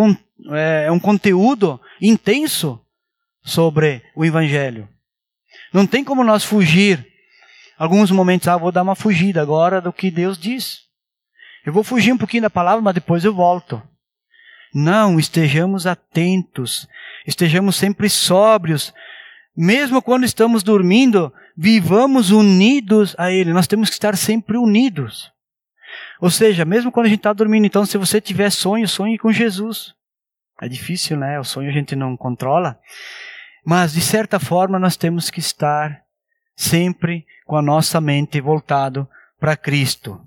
é, 0.53 0.85
é 0.87 0.93
um 0.93 1.01
conteúdo 1.01 1.81
intenso 2.01 2.81
sobre 3.43 4.03
o 4.15 4.25
Evangelho. 4.25 4.89
Não 5.73 5.87
tem 5.87 6.05
como 6.05 6.25
nós 6.25 6.45
fugir. 6.45 7.07
Alguns 7.79 8.11
momentos, 8.11 8.47
ah, 8.49 8.57
vou 8.57 8.71
dar 8.71 8.83
uma 8.83 8.95
fugida 8.95 9.43
agora 9.43 9.81
do 9.81 9.93
que 9.93 10.11
Deus 10.11 10.39
diz. 10.39 10.83
Eu 11.67 11.73
vou 11.73 11.83
fugir 11.83 12.13
um 12.13 12.19
pouquinho 12.19 12.43
da 12.43 12.51
palavra, 12.51 12.81
mas 12.81 12.95
depois 12.95 13.25
eu 13.25 13.35
volto. 13.35 13.83
Não, 14.73 15.19
estejamos 15.19 15.87
atentos, 15.87 16.87
estejamos 17.27 17.77
sempre 17.77 18.09
sóbrios. 18.09 18.93
Mesmo 19.57 20.03
quando 20.03 20.25
estamos 20.25 20.63
dormindo, 20.63 21.33
vivamos 21.57 22.31
unidos 22.31 23.15
a 23.19 23.31
Ele. 23.31 23.53
Nós 23.53 23.67
temos 23.67 23.89
que 23.89 23.95
estar 23.95 24.17
sempre 24.17 24.57
unidos. 24.57 25.33
Ou 26.21 26.31
seja, 26.31 26.65
mesmo 26.65 26.91
quando 26.91 27.07
a 27.07 27.09
gente 27.09 27.21
está 27.21 27.33
dormindo, 27.33 27.67
então, 27.67 27.85
se 27.85 27.99
você 27.99 28.21
tiver 28.21 28.51
sonho, 28.51 28.89
sonhe 28.89 29.19
com 29.19 29.33
Jesus. 29.33 29.95
É 30.61 30.69
difícil, 30.69 31.17
né? 31.17 31.39
O 31.39 31.45
sonho 31.45 31.69
a 31.69 31.73
gente 31.73 31.95
não 31.95 32.17
controla. 32.17 32.79
Mas, 33.65 33.93
de 33.93 34.01
certa 34.01 34.39
forma, 34.39 34.79
nós 34.79 34.97
temos 34.97 35.31
que 35.31 35.41
estar 35.41 36.03
sempre 36.57 37.27
com 37.47 37.57
a 37.57 37.63
nossa 37.63 38.01
mente 38.01 38.41
voltado 38.41 39.09
para 39.39 39.57
Cristo. 39.57 40.21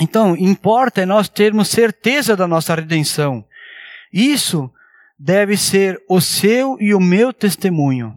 Então, 0.00 0.36
importa 0.36 1.00
é 1.02 1.06
nós 1.06 1.28
termos 1.28 1.68
certeza 1.68 2.36
da 2.36 2.48
nossa 2.48 2.74
redenção. 2.74 3.44
Isso 4.12 4.70
deve 5.18 5.56
ser 5.56 6.02
o 6.08 6.20
seu 6.20 6.76
e 6.80 6.94
o 6.94 7.00
meu 7.00 7.32
testemunho. 7.32 8.14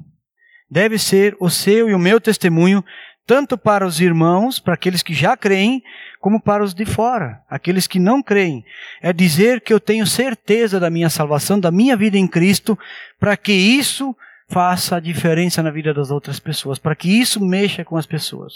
Deve 0.69 0.97
ser 0.97 1.35
o 1.39 1.49
seu 1.49 1.89
e 1.89 1.93
o 1.93 1.99
meu 1.99 2.19
testemunho, 2.19 2.83
tanto 3.25 3.57
para 3.57 3.85
os 3.85 3.99
irmãos, 3.99 4.59
para 4.59 4.73
aqueles 4.73 5.01
que 5.03 5.13
já 5.13 5.35
creem, 5.37 5.81
como 6.19 6.41
para 6.41 6.63
os 6.63 6.73
de 6.73 6.85
fora, 6.85 7.41
aqueles 7.49 7.87
que 7.87 7.99
não 7.99 8.21
creem. 8.21 8.63
É 9.01 9.13
dizer 9.13 9.61
que 9.61 9.73
eu 9.73 9.79
tenho 9.79 10.05
certeza 10.05 10.79
da 10.79 10.89
minha 10.89 11.09
salvação, 11.09 11.59
da 11.59 11.71
minha 11.71 11.95
vida 11.95 12.17
em 12.17 12.27
Cristo, 12.27 12.77
para 13.19 13.37
que 13.37 13.53
isso 13.53 14.15
faça 14.49 14.95
a 14.95 14.99
diferença 14.99 15.61
na 15.61 15.69
vida 15.69 15.93
das 15.93 16.09
outras 16.09 16.39
pessoas, 16.39 16.79
para 16.79 16.95
que 16.95 17.09
isso 17.09 17.43
mexa 17.43 17.83
com 17.83 17.97
as 17.97 18.05
pessoas. 18.05 18.53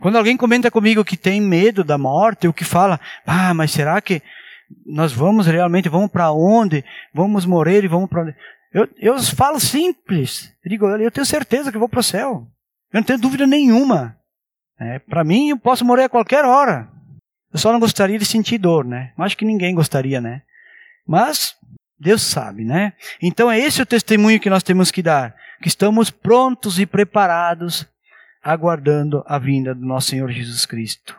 Quando 0.00 0.16
alguém 0.16 0.36
comenta 0.36 0.70
comigo 0.70 1.04
que 1.04 1.16
tem 1.16 1.40
medo 1.40 1.82
da 1.82 1.98
morte, 1.98 2.46
ou 2.46 2.52
que 2.52 2.64
fala, 2.64 3.00
ah, 3.26 3.52
mas 3.52 3.70
será 3.70 4.00
que 4.00 4.22
nós 4.86 5.12
vamos 5.12 5.46
realmente, 5.46 5.88
vamos 5.88 6.10
para 6.10 6.30
onde? 6.30 6.84
Vamos 7.12 7.44
morrer 7.44 7.84
e 7.84 7.88
vamos 7.88 8.08
para 8.08 8.22
onde? 8.22 8.36
Eu, 8.72 8.88
eu 8.98 9.22
falo 9.22 9.58
simples. 9.58 10.54
Eu 10.64 10.70
digo, 10.70 10.86
eu 10.86 11.10
tenho 11.10 11.26
certeza 11.26 11.72
que 11.72 11.78
vou 11.78 11.88
para 11.88 12.00
o 12.00 12.02
céu. 12.02 12.46
Eu 12.92 12.98
não 12.98 13.02
tenho 13.02 13.18
dúvida 13.18 13.46
nenhuma. 13.46 14.16
É, 14.78 14.98
para 14.98 15.24
mim, 15.24 15.48
eu 15.48 15.58
posso 15.58 15.84
morrer 15.84 16.04
a 16.04 16.08
qualquer 16.08 16.44
hora. 16.44 16.88
Eu 17.52 17.58
só 17.58 17.72
não 17.72 17.80
gostaria 17.80 18.18
de 18.18 18.26
sentir 18.26 18.58
dor, 18.58 18.84
né? 18.84 19.12
Acho 19.18 19.36
que 19.36 19.44
ninguém 19.44 19.74
gostaria, 19.74 20.20
né? 20.20 20.42
Mas 21.06 21.56
Deus 21.98 22.22
sabe, 22.22 22.64
né? 22.64 22.92
Então 23.20 23.50
é 23.50 23.58
esse 23.58 23.82
o 23.82 23.86
testemunho 23.86 24.38
que 24.38 24.50
nós 24.50 24.62
temos 24.62 24.90
que 24.90 25.02
dar, 25.02 25.34
que 25.60 25.68
estamos 25.68 26.10
prontos 26.10 26.78
e 26.78 26.86
preparados, 26.86 27.86
aguardando 28.42 29.24
a 29.26 29.38
vinda 29.38 29.74
do 29.74 29.84
nosso 29.84 30.10
Senhor 30.10 30.30
Jesus 30.30 30.64
Cristo. 30.66 31.18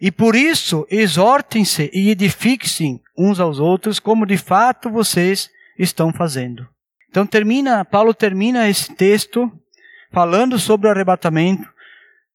E 0.00 0.10
por 0.10 0.34
isso, 0.34 0.86
exortem-se 0.90 1.90
e 1.92 2.10
edifiquem 2.10 3.00
uns 3.16 3.38
aos 3.38 3.58
outros, 3.58 4.00
como 4.00 4.24
de 4.24 4.38
fato 4.38 4.88
vocês 4.88 5.50
estão 5.78 6.12
fazendo. 6.12 6.66
Então 7.10 7.26
termina, 7.26 7.84
Paulo 7.84 8.14
termina 8.14 8.68
esse 8.68 8.94
texto 8.94 9.50
falando 10.10 10.58
sobre 10.58 10.88
o 10.88 10.90
arrebatamento, 10.90 11.68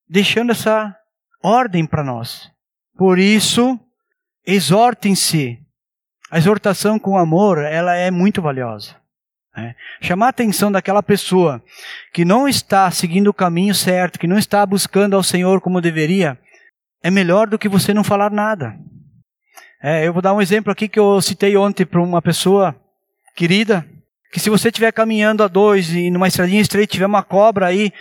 deixando 0.08 0.52
essa 0.52 0.96
ordem 1.42 1.86
para 1.86 2.04
nós. 2.04 2.52
Por 2.98 3.18
isso, 3.18 3.80
exortem-se. 4.46 5.60
A 6.30 6.38
exortação 6.38 7.00
com 7.00 7.18
amor, 7.18 7.60
ela 7.60 7.96
é 7.96 8.12
muito 8.12 8.42
valiosa. 8.42 8.96
Né? 9.56 9.76
Chamar 10.02 10.28
a 10.28 10.30
atenção 10.30 10.72
daquela 10.72 11.02
pessoa 11.02 11.64
que 12.14 12.26
não 12.26 12.48
está 12.48 12.90
seguindo 12.92 13.28
o 13.28 13.34
caminho 13.34 13.74
certo, 13.74 14.20
que 14.20 14.28
não 14.28 14.38
está 14.38 14.66
buscando 14.66 15.16
ao 15.16 15.24
Senhor 15.24 15.62
como 15.62 15.82
deveria, 15.82 16.38
é 17.06 17.12
melhor 17.12 17.46
do 17.46 17.60
que 17.60 17.70
você 17.70 17.94
não 17.94 18.04
falar 18.04 18.32
nada. 18.32 18.76
É, 19.80 20.08
eu 20.08 20.12
vou 20.12 20.24
dar 20.24 20.34
um 20.34 20.42
exemplo 20.42 20.72
aqui 20.72 20.88
que 20.88 20.98
eu 20.98 21.22
citei 21.22 21.56
ontem 21.56 21.86
para 21.86 22.02
uma 22.02 22.20
pessoa 22.20 22.76
querida, 23.36 23.86
que 24.34 24.40
se 24.40 24.50
você 24.50 24.70
estiver 24.70 24.92
caminhando 24.92 25.44
a 25.44 25.48
dois 25.48 25.94
e 25.94 26.10
numa 26.10 26.28
estradinha 26.28 26.60
estreita 26.60 26.94
tiver 26.94 27.06
uma 27.06 27.22
cobra 27.22 27.68
aí, 27.68 27.94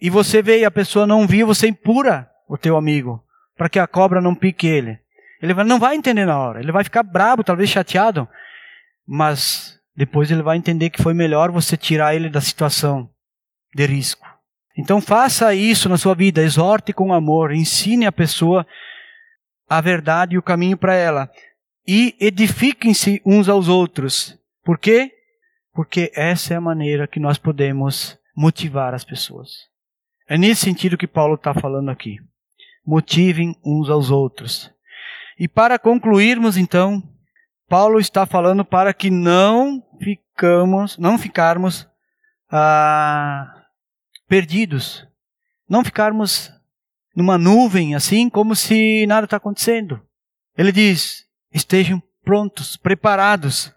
e 0.00 0.08
você 0.08 0.40
vê 0.40 0.60
e 0.60 0.64
a 0.64 0.70
pessoa 0.70 1.04
não 1.04 1.26
viu, 1.26 1.48
você 1.48 1.66
empura 1.66 2.30
o 2.48 2.56
teu 2.56 2.76
amigo, 2.76 3.20
para 3.56 3.68
que 3.68 3.80
a 3.80 3.88
cobra 3.88 4.20
não 4.20 4.36
pique 4.36 4.68
ele. 4.68 5.00
Ele 5.42 5.52
não 5.64 5.80
vai 5.80 5.96
entender 5.96 6.24
na 6.24 6.38
hora, 6.38 6.60
ele 6.60 6.70
vai 6.70 6.84
ficar 6.84 7.02
bravo, 7.02 7.42
talvez 7.42 7.68
chateado, 7.68 8.28
mas 9.04 9.80
depois 9.96 10.30
ele 10.30 10.42
vai 10.42 10.56
entender 10.56 10.90
que 10.90 11.02
foi 11.02 11.12
melhor 11.12 11.50
você 11.50 11.76
tirar 11.76 12.14
ele 12.14 12.30
da 12.30 12.40
situação 12.40 13.10
de 13.74 13.84
risco. 13.84 14.33
Então 14.76 15.00
faça 15.00 15.54
isso 15.54 15.88
na 15.88 15.96
sua 15.96 16.14
vida, 16.14 16.42
exorte 16.42 16.92
com 16.92 17.12
amor, 17.12 17.52
ensine 17.52 18.06
a 18.06 18.12
pessoa 18.12 18.66
a 19.68 19.80
verdade 19.80 20.34
e 20.34 20.38
o 20.38 20.42
caminho 20.42 20.76
para 20.76 20.94
ela. 20.94 21.30
E 21.86 22.16
edifiquem-se 22.20 23.20
uns 23.24 23.48
aos 23.48 23.68
outros. 23.68 24.38
Por 24.64 24.78
quê? 24.78 25.12
Porque 25.72 26.10
essa 26.14 26.54
é 26.54 26.56
a 26.56 26.60
maneira 26.60 27.06
que 27.06 27.20
nós 27.20 27.38
podemos 27.38 28.18
motivar 28.36 28.94
as 28.94 29.04
pessoas. 29.04 29.50
É 30.28 30.38
nesse 30.38 30.62
sentido 30.62 30.96
que 30.96 31.06
Paulo 31.06 31.34
está 31.34 31.52
falando 31.52 31.90
aqui. 31.90 32.18
Motivem 32.86 33.54
uns 33.64 33.90
aos 33.90 34.10
outros. 34.10 34.70
E 35.38 35.48
para 35.48 35.78
concluirmos, 35.78 36.56
então, 36.56 37.02
Paulo 37.68 37.98
está 37.98 38.24
falando 38.24 38.64
para 38.64 38.94
que 38.94 39.10
não 39.10 39.82
ficamos, 40.00 40.96
não 40.96 41.18
ficarmos 41.18 41.88
ah, 42.50 43.63
perdidos. 44.28 45.06
Não 45.68 45.84
ficarmos 45.84 46.52
numa 47.14 47.38
nuvem 47.38 47.94
assim, 47.94 48.28
como 48.28 48.56
se 48.56 49.06
nada 49.06 49.24
está 49.24 49.36
acontecendo. 49.36 50.00
Ele 50.56 50.72
diz: 50.72 51.24
estejam 51.52 52.02
prontos, 52.24 52.76
preparados 52.76 53.72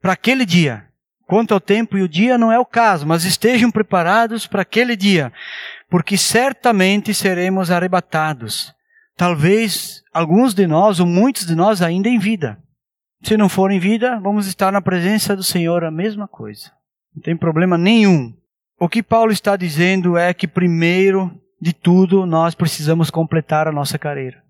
para 0.00 0.12
aquele 0.12 0.46
dia. 0.46 0.86
Quanto 1.26 1.54
ao 1.54 1.60
tempo 1.60 1.96
e 1.96 2.02
o 2.02 2.08
dia 2.08 2.36
não 2.36 2.50
é 2.50 2.58
o 2.58 2.66
caso, 2.66 3.06
mas 3.06 3.24
estejam 3.24 3.70
preparados 3.70 4.48
para 4.48 4.62
aquele 4.62 4.96
dia, 4.96 5.32
porque 5.88 6.16
certamente 6.16 7.14
seremos 7.14 7.70
arrebatados. 7.70 8.74
Talvez 9.16 10.02
alguns 10.12 10.54
de 10.54 10.66
nós, 10.66 10.98
ou 10.98 11.06
muitos 11.06 11.46
de 11.46 11.54
nós, 11.54 11.82
ainda 11.82 12.08
em 12.08 12.18
vida. 12.18 12.60
Se 13.22 13.36
não 13.36 13.48
for 13.48 13.70
em 13.70 13.78
vida, 13.78 14.18
vamos 14.18 14.46
estar 14.46 14.72
na 14.72 14.80
presença 14.80 15.36
do 15.36 15.42
Senhor 15.42 15.84
a 15.84 15.90
mesma 15.90 16.26
coisa. 16.26 16.72
Não 17.14 17.22
tem 17.22 17.36
problema 17.36 17.76
nenhum. 17.76 18.34
O 18.82 18.88
que 18.88 19.02
Paulo 19.02 19.30
está 19.30 19.56
dizendo 19.56 20.16
é 20.16 20.32
que, 20.32 20.48
primeiro 20.48 21.30
de 21.60 21.74
tudo, 21.74 22.24
nós 22.24 22.54
precisamos 22.54 23.10
completar 23.10 23.68
a 23.68 23.72
nossa 23.72 23.98
carreira. 23.98 24.42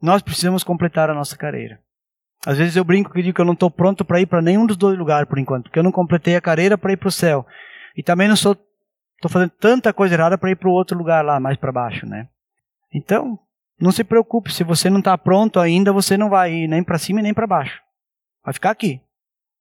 Nós 0.00 0.22
precisamos 0.22 0.62
completar 0.62 1.10
a 1.10 1.14
nossa 1.14 1.36
carreira. 1.36 1.80
Às 2.46 2.58
vezes 2.58 2.76
eu 2.76 2.84
brinco 2.84 3.12
que 3.12 3.20
digo 3.20 3.34
que 3.34 3.40
eu 3.40 3.44
não 3.44 3.54
estou 3.54 3.68
pronto 3.68 4.04
para 4.04 4.20
ir 4.20 4.26
para 4.26 4.40
nenhum 4.40 4.66
dos 4.66 4.76
dois 4.76 4.96
lugares 4.96 5.28
por 5.28 5.36
enquanto, 5.36 5.64
porque 5.64 5.80
eu 5.80 5.82
não 5.82 5.90
completei 5.90 6.36
a 6.36 6.40
carreira 6.40 6.78
para 6.78 6.92
ir 6.92 6.96
para 6.96 7.08
o 7.08 7.12
céu. 7.12 7.44
E 7.96 8.04
também 8.04 8.28
não 8.28 8.36
sou 8.36 8.56
estou 9.16 9.28
fazendo 9.28 9.50
tanta 9.50 9.92
coisa 9.92 10.14
errada 10.14 10.38
para 10.38 10.50
ir 10.50 10.56
para 10.56 10.68
o 10.68 10.72
outro 10.72 10.96
lugar 10.96 11.24
lá, 11.24 11.40
mais 11.40 11.56
para 11.56 11.72
baixo, 11.72 12.06
né? 12.06 12.28
Então, 12.94 13.36
não 13.80 13.90
se 13.90 14.04
preocupe, 14.04 14.52
se 14.52 14.62
você 14.62 14.88
não 14.88 15.00
está 15.00 15.18
pronto 15.18 15.58
ainda, 15.58 15.92
você 15.92 16.16
não 16.16 16.28
vai 16.30 16.52
ir 16.52 16.68
nem 16.68 16.84
para 16.84 16.98
cima 16.98 17.18
e 17.18 17.22
nem 17.24 17.34
para 17.34 17.48
baixo. 17.48 17.80
Vai 18.44 18.54
ficar 18.54 18.70
aqui, 18.70 19.00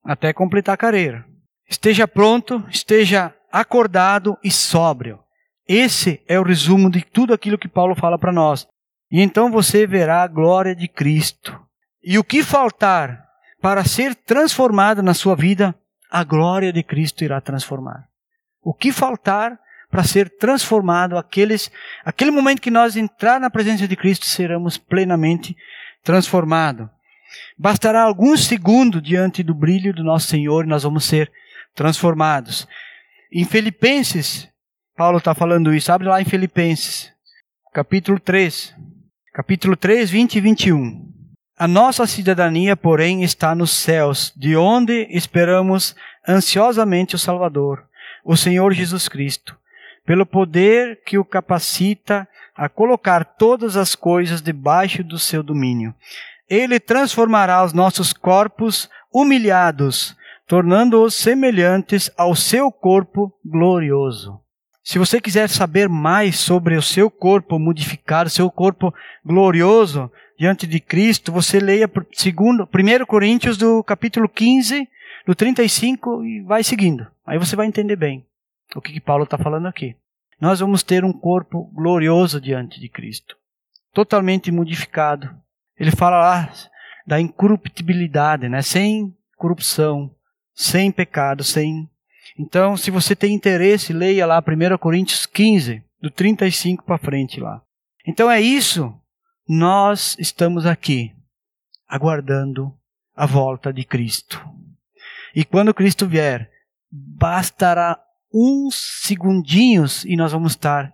até 0.04 0.32
completar 0.32 0.76
a 0.76 0.78
carreira. 0.78 1.26
Esteja 1.68 2.08
pronto, 2.08 2.64
esteja 2.70 3.34
acordado 3.52 4.38
e 4.44 4.52
sóbrio. 4.52 5.20
Esse 5.68 6.22
é 6.28 6.40
o 6.40 6.44
resumo 6.44 6.90
de 6.90 7.02
tudo 7.02 7.34
aquilo 7.34 7.58
que 7.58 7.68
Paulo 7.68 7.96
fala 7.96 8.18
para 8.18 8.32
nós. 8.32 8.68
E 9.12 9.22
então 9.22 9.52
você 9.52 9.86
verá 9.86 10.24
a 10.24 10.28
glória 10.28 10.76
de 10.76 10.88
Cristo. 10.88 11.60
E 12.04 12.18
o 12.18 12.24
que 12.24 12.44
faltar 12.44 13.26
para 13.62 13.84
ser 13.86 14.16
transformado 14.16 15.04
na 15.04 15.14
sua 15.14 15.36
vida, 15.36 15.76
a 16.10 16.24
glória 16.24 16.74
de 16.74 16.82
Cristo 16.82 17.24
irá 17.24 17.40
transformar. 17.40 18.06
O 18.64 18.74
que 18.74 18.92
faltar 18.92 19.60
para 19.90 20.04
ser 20.04 20.30
transformado, 20.38 21.18
aqueles, 21.18 21.70
aquele 22.04 22.32
momento 22.32 22.62
que 22.62 22.72
nós 22.72 22.96
entrar 22.96 23.40
na 23.40 23.50
presença 23.50 23.88
de 23.88 23.96
Cristo, 23.96 24.26
seremos 24.26 24.78
plenamente 24.78 25.56
transformados. 26.04 26.88
Bastará 27.58 28.02
alguns 28.02 28.46
segundos 28.46 29.02
diante 29.02 29.44
do 29.44 29.54
brilho 29.54 29.94
do 29.94 30.04
nosso 30.04 30.28
Senhor 30.28 30.66
e 30.66 30.70
nós 30.70 30.84
vamos 30.84 31.06
ser 31.06 31.32
transformados. 31.76 32.68
Em 33.34 33.46
Filipenses, 33.46 34.50
Paulo 34.98 35.20
está 35.20 35.34
falando 35.34 35.74
isso. 35.74 35.90
Abre 35.90 36.06
lá 36.06 36.22
em 36.22 36.26
Filipenses, 36.26 37.14
capítulo 37.74 38.20
3. 38.20 38.76
Capítulo 39.34 39.78
3, 39.78 40.10
20 40.10 40.36
e 40.36 40.42
21. 40.42 41.10
A 41.58 41.66
nossa 41.66 42.06
cidadania, 42.06 42.76
porém, 42.76 43.24
está 43.24 43.56
nos 43.56 43.72
céus, 43.72 44.34
de 44.36 44.58
onde 44.58 45.08
esperamos 45.12 45.96
ansiosamente 46.28 47.16
o 47.16 47.20
Salvador, 47.20 47.86
o 48.26 48.36
Senhor 48.36 48.74
Jesus 48.74 49.08
Cristo, 49.08 49.56
pelo 50.06 50.26
poder 50.26 51.02
que 51.06 51.18
o 51.18 51.24
capacita 51.24 52.28
a 52.54 52.68
colocar 52.68 53.24
todas 53.24 53.78
as 53.78 53.96
coisas 53.96 54.42
debaixo 54.42 55.06
do 55.06 55.18
seu 55.18 55.42
domínio. 55.42 55.96
Ele 56.50 56.82
transformará 56.82 57.64
os 57.64 57.72
nossos 57.72 58.12
corpos 58.12 58.90
humilhados, 59.10 60.18
tornando-os 60.52 61.16
semelhantes 61.16 62.12
ao 62.18 62.36
seu 62.36 62.70
corpo 62.74 63.34
glorioso. 63.42 64.38
Se 64.84 65.00
você 65.00 65.22
quiser 65.22 65.48
saber 65.48 65.88
mais 65.88 66.38
sobre 66.40 66.76
o 66.76 66.82
seu 66.82 67.10
corpo 67.10 67.58
modificado, 67.58 68.30
seu 68.30 68.52
corpo 68.52 68.94
glorioso 69.26 70.12
diante 70.38 70.68
de 70.68 70.82
Cristo, 70.82 71.32
você 71.32 71.58
leia 71.58 71.90
segundo, 72.12 72.64
1 72.64 73.06
Coríntios 73.06 73.58
do 73.58 73.82
capítulo 73.82 74.28
15, 74.28 74.90
do 75.26 75.34
35 75.34 76.26
e 76.26 76.42
vai 76.42 76.66
seguindo. 76.66 77.08
Aí 77.26 77.40
você 77.40 77.56
vai 77.56 77.66
entender 77.66 77.96
bem 77.96 78.26
o 78.76 78.82
que, 78.82 78.92
que 78.92 79.00
Paulo 79.00 79.24
está 79.24 79.38
falando 79.38 79.70
aqui. 79.70 79.96
Nós 80.38 80.60
vamos 80.60 80.84
ter 80.84 81.06
um 81.06 81.14
corpo 81.14 81.72
glorioso 81.74 82.42
diante 82.42 82.78
de 82.78 82.90
Cristo, 82.90 83.38
totalmente 83.94 84.52
modificado. 84.52 85.34
Ele 85.80 85.92
fala 85.92 86.20
lá 86.20 86.54
da 87.08 87.22
incorruptibilidade, 87.22 88.50
né? 88.50 88.62
sem 88.62 89.16
corrupção, 89.38 90.14
sem 90.62 90.92
pecado, 90.92 91.44
sem. 91.44 91.90
Então, 92.38 92.78
se 92.78 92.92
você 92.92 93.16
tem 93.16 93.34
interesse, 93.34 93.92
leia 93.92 94.28
lá 94.28 94.40
1 94.40 94.78
Coríntios 94.78 95.26
15, 95.26 95.84
do 96.00 96.12
35 96.12 96.84
para 96.84 97.00
frente 97.00 97.40
lá. 97.40 97.62
Então 98.08 98.30
é 98.30 98.40
isso. 98.40 98.94
Nós 99.48 100.16
estamos 100.20 100.66
aqui, 100.66 101.12
aguardando 101.88 102.72
a 103.16 103.26
volta 103.26 103.74
de 103.74 103.84
Cristo. 103.84 104.40
E 105.36 105.44
quando 105.44 105.74
Cristo 105.74 106.08
vier, 106.08 106.50
bastará 106.92 108.00
uns 108.32 109.02
segundinhos 109.02 110.06
e 110.06 110.16
nós 110.16 110.32
vamos 110.32 110.54
estar 110.54 110.94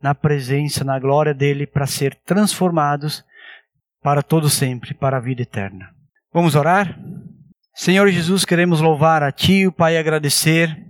na 0.00 0.14
presença, 0.14 0.84
na 0.84 0.98
glória 0.98 1.34
dele 1.34 1.66
para 1.66 1.86
ser 1.86 2.14
transformados 2.24 3.24
para 4.00 4.22
todo 4.22 4.48
sempre, 4.48 4.94
para 4.94 5.16
a 5.16 5.20
vida 5.20 5.42
eterna. 5.42 5.90
Vamos 6.32 6.54
orar? 6.54 6.98
Senhor 7.78 8.10
Jesus, 8.10 8.44
queremos 8.44 8.80
louvar 8.80 9.22
a 9.22 9.30
Ti, 9.30 9.68
o 9.68 9.70
Pai, 9.70 9.96
agradecer, 9.96 10.84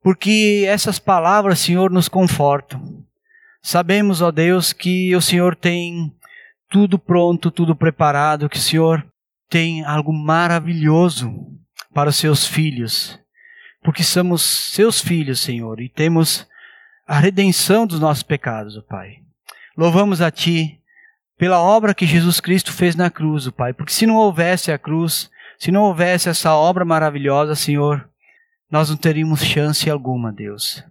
porque 0.00 0.64
essas 0.64 0.96
palavras, 0.96 1.58
Senhor, 1.58 1.90
nos 1.90 2.08
confortam. 2.08 3.04
Sabemos, 3.60 4.22
ó 4.22 4.30
Deus, 4.30 4.72
que 4.72 5.12
o 5.16 5.20
Senhor 5.20 5.56
tem 5.56 6.14
tudo 6.68 7.00
pronto, 7.00 7.50
tudo 7.50 7.74
preparado, 7.74 8.48
que 8.48 8.58
o 8.58 8.60
Senhor 8.60 9.04
tem 9.48 9.84
algo 9.84 10.12
maravilhoso 10.12 11.34
para 11.92 12.10
os 12.10 12.16
seus 12.16 12.46
filhos, 12.46 13.18
porque 13.82 14.04
somos 14.04 14.40
seus 14.40 15.00
filhos, 15.00 15.40
Senhor, 15.40 15.80
e 15.80 15.88
temos 15.88 16.46
a 17.08 17.18
redenção 17.18 17.84
dos 17.84 17.98
nossos 17.98 18.22
pecados, 18.22 18.76
ó 18.76 18.82
Pai. 18.82 19.16
Louvamos 19.76 20.20
a 20.20 20.30
Ti 20.30 20.80
pela 21.36 21.60
obra 21.60 21.92
que 21.92 22.06
Jesus 22.06 22.38
Cristo 22.38 22.72
fez 22.72 22.94
na 22.94 23.10
cruz, 23.10 23.48
ó 23.48 23.50
Pai, 23.50 23.72
porque 23.72 23.92
se 23.92 24.06
não 24.06 24.14
houvesse 24.14 24.70
a 24.70 24.78
cruz, 24.78 25.28
se 25.60 25.70
não 25.70 25.82
houvesse 25.82 26.30
essa 26.30 26.54
obra 26.54 26.86
maravilhosa, 26.86 27.54
Senhor, 27.54 28.08
nós 28.70 28.88
não 28.88 28.96
teríamos 28.96 29.44
chance 29.44 29.90
alguma, 29.90 30.32
Deus. 30.32 30.82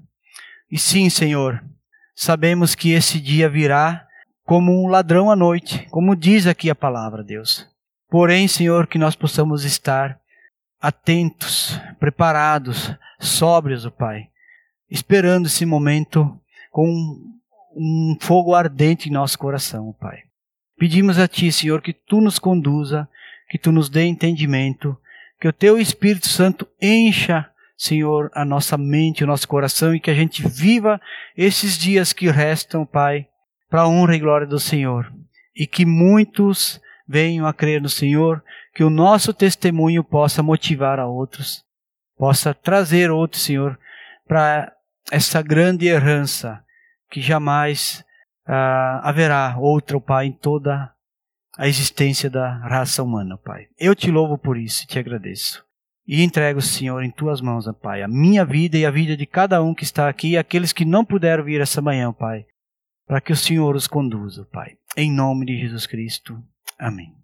E 0.72 0.78
sim, 0.78 1.10
Senhor, 1.10 1.64
sabemos 2.16 2.76
que 2.76 2.92
esse 2.92 3.20
dia 3.20 3.50
virá 3.50 4.06
como 4.46 4.72
um 4.72 4.88
ladrão 4.88 5.32
à 5.32 5.36
noite, 5.36 5.88
como 5.90 6.16
diz 6.16 6.46
aqui 6.46 6.70
a 6.70 6.76
palavra, 6.76 7.24
Deus. 7.24 7.68
Porém, 8.12 8.48
Senhor, 8.48 8.86
que 8.86 9.00
nós 9.00 9.16
possamos 9.16 9.64
estar 9.66 10.20
atentos, 10.80 11.80
preparados, 12.00 12.94
sóbrios, 13.20 13.88
ó 13.88 13.90
Pai, 13.90 14.30
esperando 14.88 15.48
esse 15.48 15.66
momento 15.66 16.40
com 16.70 16.86
um 17.76 18.16
fogo 18.22 18.54
ardente 18.54 19.10
em 19.10 19.14
nosso 19.14 19.38
coração, 19.40 19.96
Pai. 20.00 20.20
Pedimos 20.78 21.18
a 21.18 21.28
Ti, 21.28 21.52
Senhor, 21.52 21.82
que 21.82 21.92
Tu 21.92 22.22
nos 22.22 22.38
conduza 22.38 23.10
que 23.50 23.58
tu 23.58 23.72
nos 23.72 23.90
dê 23.90 24.06
entendimento, 24.06 24.96
que 25.40 25.48
o 25.48 25.54
teu 25.54 25.80
Espírito 25.80 26.28
Santo 26.28 26.68
encha, 26.80 27.50
Senhor, 27.76 28.30
a 28.34 28.46
nossa 28.46 28.78
mente, 28.78 29.24
o 29.24 29.28
nosso 29.28 29.48
coração 29.48 29.96
e 29.96 30.00
que 30.00 30.12
a 30.12 30.14
gente 30.14 30.48
viva 30.48 31.02
esses 31.36 31.78
dias 31.78 32.14
que 32.14 32.30
restam, 32.30 32.86
Pai, 32.86 33.28
para 33.70 33.82
a 33.82 33.88
honra 33.88 34.16
e 34.16 34.20
glória 34.20 34.46
do 34.46 34.60
Senhor. 34.60 35.12
E 35.56 35.66
que 35.66 35.86
muitos 35.86 36.80
venham 37.08 37.48
a 37.48 37.54
crer 37.54 37.82
no 37.82 37.90
Senhor, 37.90 38.44
que 38.76 38.84
o 38.84 38.90
nosso 38.90 39.34
testemunho 39.34 40.04
possa 40.04 40.44
motivar 40.44 41.00
a 41.00 41.08
outros, 41.08 41.64
possa 42.18 42.54
trazer 42.54 43.10
outros, 43.10 43.42
Senhor, 43.42 43.80
para 44.28 44.72
essa 45.12 45.42
grande 45.42 45.88
herança 45.88 46.64
que 47.10 47.20
jamais 47.20 48.04
uh, 48.48 49.02
haverá 49.02 49.56
outra, 49.58 50.00
Pai, 50.00 50.28
em 50.28 50.32
toda 50.32 50.94
a 51.60 51.68
existência 51.68 52.30
da 52.30 52.50
raça 52.60 53.04
humana, 53.04 53.38
Pai. 53.38 53.68
Eu 53.78 53.94
te 53.94 54.10
louvo 54.10 54.38
por 54.38 54.58
isso 54.58 54.86
e 54.86 54.88
te 54.88 54.98
agradeço. 54.98 55.62
E 56.08 56.24
entrego, 56.24 56.62
Senhor, 56.62 57.04
em 57.04 57.12
tuas 57.12 57.42
mãos, 57.42 57.66
Pai, 57.82 58.02
a 58.02 58.08
minha 58.08 58.46
vida 58.46 58.78
e 58.78 58.86
a 58.86 58.90
vida 58.90 59.18
de 59.18 59.26
cada 59.26 59.62
um 59.62 59.76
que 59.76 59.84
está 59.84 60.08
aqui 60.08 60.30
e 60.30 60.38
aqueles 60.38 60.72
que 60.72 60.86
não 60.86 61.04
puderam 61.04 61.44
vir 61.44 61.60
essa 61.60 61.82
manhã, 61.82 62.14
Pai, 62.14 62.46
para 63.06 63.20
que 63.20 63.34
o 63.34 63.36
Senhor 63.36 63.76
os 63.76 63.88
conduza, 63.88 64.48
Pai. 64.54 64.78
Em 64.96 65.12
nome 65.12 65.46
de 65.46 65.60
Jesus 65.60 65.86
Cristo. 65.86 66.42
Amém. 66.80 67.19